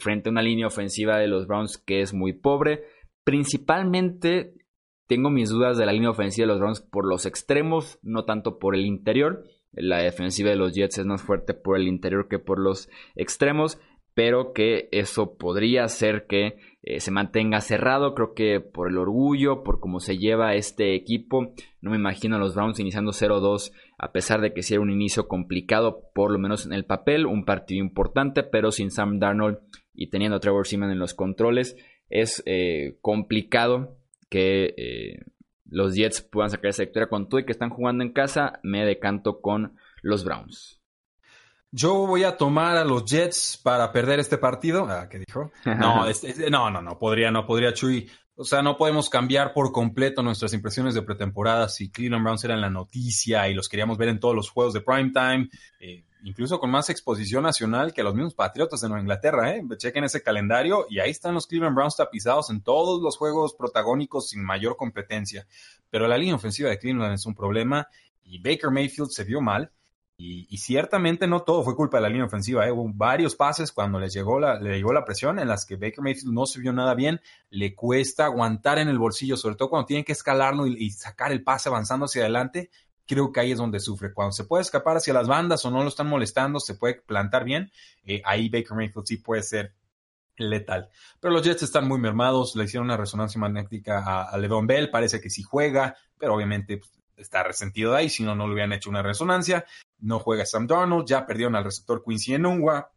[0.00, 2.82] frente a una línea ofensiva de los Browns que es muy pobre.
[3.22, 4.57] Principalmente
[5.08, 8.58] tengo mis dudas de la línea ofensiva de los Browns por los extremos, no tanto
[8.58, 9.42] por el interior.
[9.72, 13.80] La defensiva de los Jets es más fuerte por el interior que por los extremos,
[14.12, 18.14] pero que eso podría hacer que eh, se mantenga cerrado.
[18.14, 22.38] Creo que por el orgullo, por cómo se lleva este equipo, no me imagino a
[22.38, 26.66] los Browns iniciando 0-2, a pesar de que sea un inicio complicado, por lo menos
[26.66, 29.58] en el papel, un partido importante, pero sin Sam Darnold
[29.94, 31.76] y teniendo a Trevor Seaman en los controles,
[32.10, 33.97] es eh, complicado
[34.28, 35.24] que eh,
[35.66, 38.84] los Jets puedan sacar esa victoria con todo y que están jugando en casa, me
[38.84, 40.80] decanto con los Browns.
[41.70, 44.86] Yo voy a tomar a los Jets para perder este partido.
[44.88, 45.52] Ah, ¿qué dijo?
[45.66, 46.06] No,
[46.50, 48.10] no, no, no, podría, no podría, Chuy.
[48.36, 52.56] O sea, no podemos cambiar por completo nuestras impresiones de pretemporada si Cleveland Browns era
[52.56, 55.48] la noticia y los queríamos ver en todos los juegos de primetime.
[55.80, 59.54] Eh, incluso con más exposición nacional que los mismos Patriotas de Nueva Inglaterra.
[59.54, 59.64] ¿eh?
[59.76, 64.28] Chequen ese calendario y ahí están los Cleveland Browns tapizados en todos los juegos protagónicos
[64.30, 65.46] sin mayor competencia.
[65.90, 67.88] Pero la línea ofensiva de Cleveland es un problema
[68.22, 69.72] y Baker Mayfield se vio mal.
[70.20, 72.66] Y, ciertamente no todo fue culpa de la línea ofensiva.
[72.66, 72.72] ¿eh?
[72.72, 76.00] Hubo varios pases cuando les llegó la, le llegó la presión en las que Baker
[76.00, 77.20] Mayfield no se vio nada bien.
[77.50, 81.44] Le cuesta aguantar en el bolsillo, sobre todo cuando tienen que escalarlo y sacar el
[81.44, 82.68] pase avanzando hacia adelante
[83.08, 84.12] creo que ahí es donde sufre.
[84.12, 87.44] Cuando se puede escapar hacia las bandas o no lo están molestando, se puede plantar
[87.44, 87.72] bien,
[88.04, 89.74] eh, ahí Baker Mayfield sí puede ser
[90.36, 90.90] letal.
[91.18, 94.90] Pero los Jets están muy mermados, le hicieron una resonancia magnética a, a Levon Bell,
[94.90, 98.52] parece que sí juega, pero obviamente pues, está resentido de ahí, si no, no le
[98.52, 99.64] hubieran hecho una resonancia.
[99.98, 102.92] No juega Sam Darnold, ya perdieron al receptor Quincy Enungwa,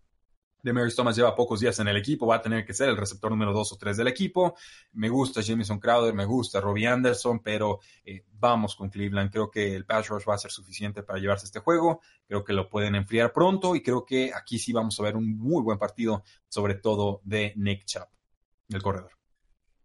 [0.63, 3.31] Mary Thomas lleva pocos días en el equipo, va a tener que ser el receptor
[3.31, 4.55] número dos o tres del equipo.
[4.93, 9.31] Me gusta Jameson Crowder, me gusta Robbie Anderson, pero eh, vamos con Cleveland.
[9.31, 12.01] Creo que el pass rush va a ser suficiente para llevarse este juego.
[12.27, 15.37] Creo que lo pueden enfriar pronto y creo que aquí sí vamos a ver un
[15.37, 18.07] muy buen partido, sobre todo de Nick Chubb,
[18.69, 19.11] el corredor.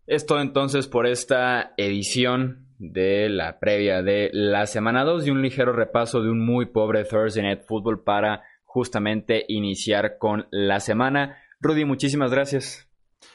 [0.06, 5.72] Esto entonces por esta edición de la previa de la semana 2 y un ligero
[5.72, 8.42] repaso de un muy pobre Thursday Night Football para
[8.76, 11.38] justamente iniciar con la semana.
[11.60, 12.86] Rudy, muchísimas gracias.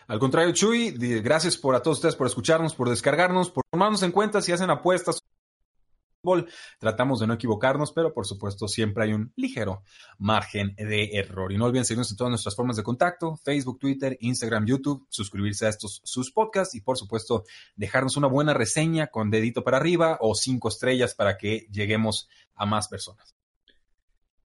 [0.07, 0.91] Al contrario, Chuy,
[1.23, 4.69] gracias por a todos ustedes por escucharnos, por descargarnos, por tomarnos en cuenta si hacen
[4.69, 5.23] apuestas.
[6.77, 9.81] Tratamos de no equivocarnos, pero por supuesto siempre hay un ligero
[10.19, 11.51] margen de error.
[11.51, 15.65] Y no olviden seguirnos en todas nuestras formas de contacto, Facebook, Twitter, Instagram, YouTube, suscribirse
[15.65, 20.19] a estos sus podcasts y por supuesto dejarnos una buena reseña con dedito para arriba
[20.21, 23.40] o cinco estrellas para que lleguemos a más personas.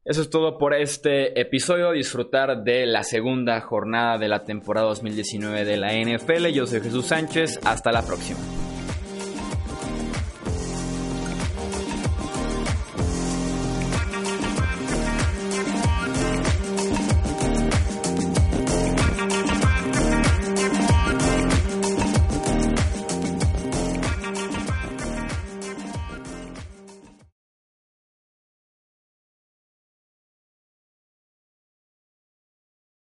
[0.06, 1.90] Eso es todo por este episodio.
[1.90, 6.46] Disfrutar de la segunda jornada de la temporada 2019 de la NFL.
[6.54, 7.58] Yo soy Jesús Sánchez.
[7.64, 8.38] Hasta la próxima.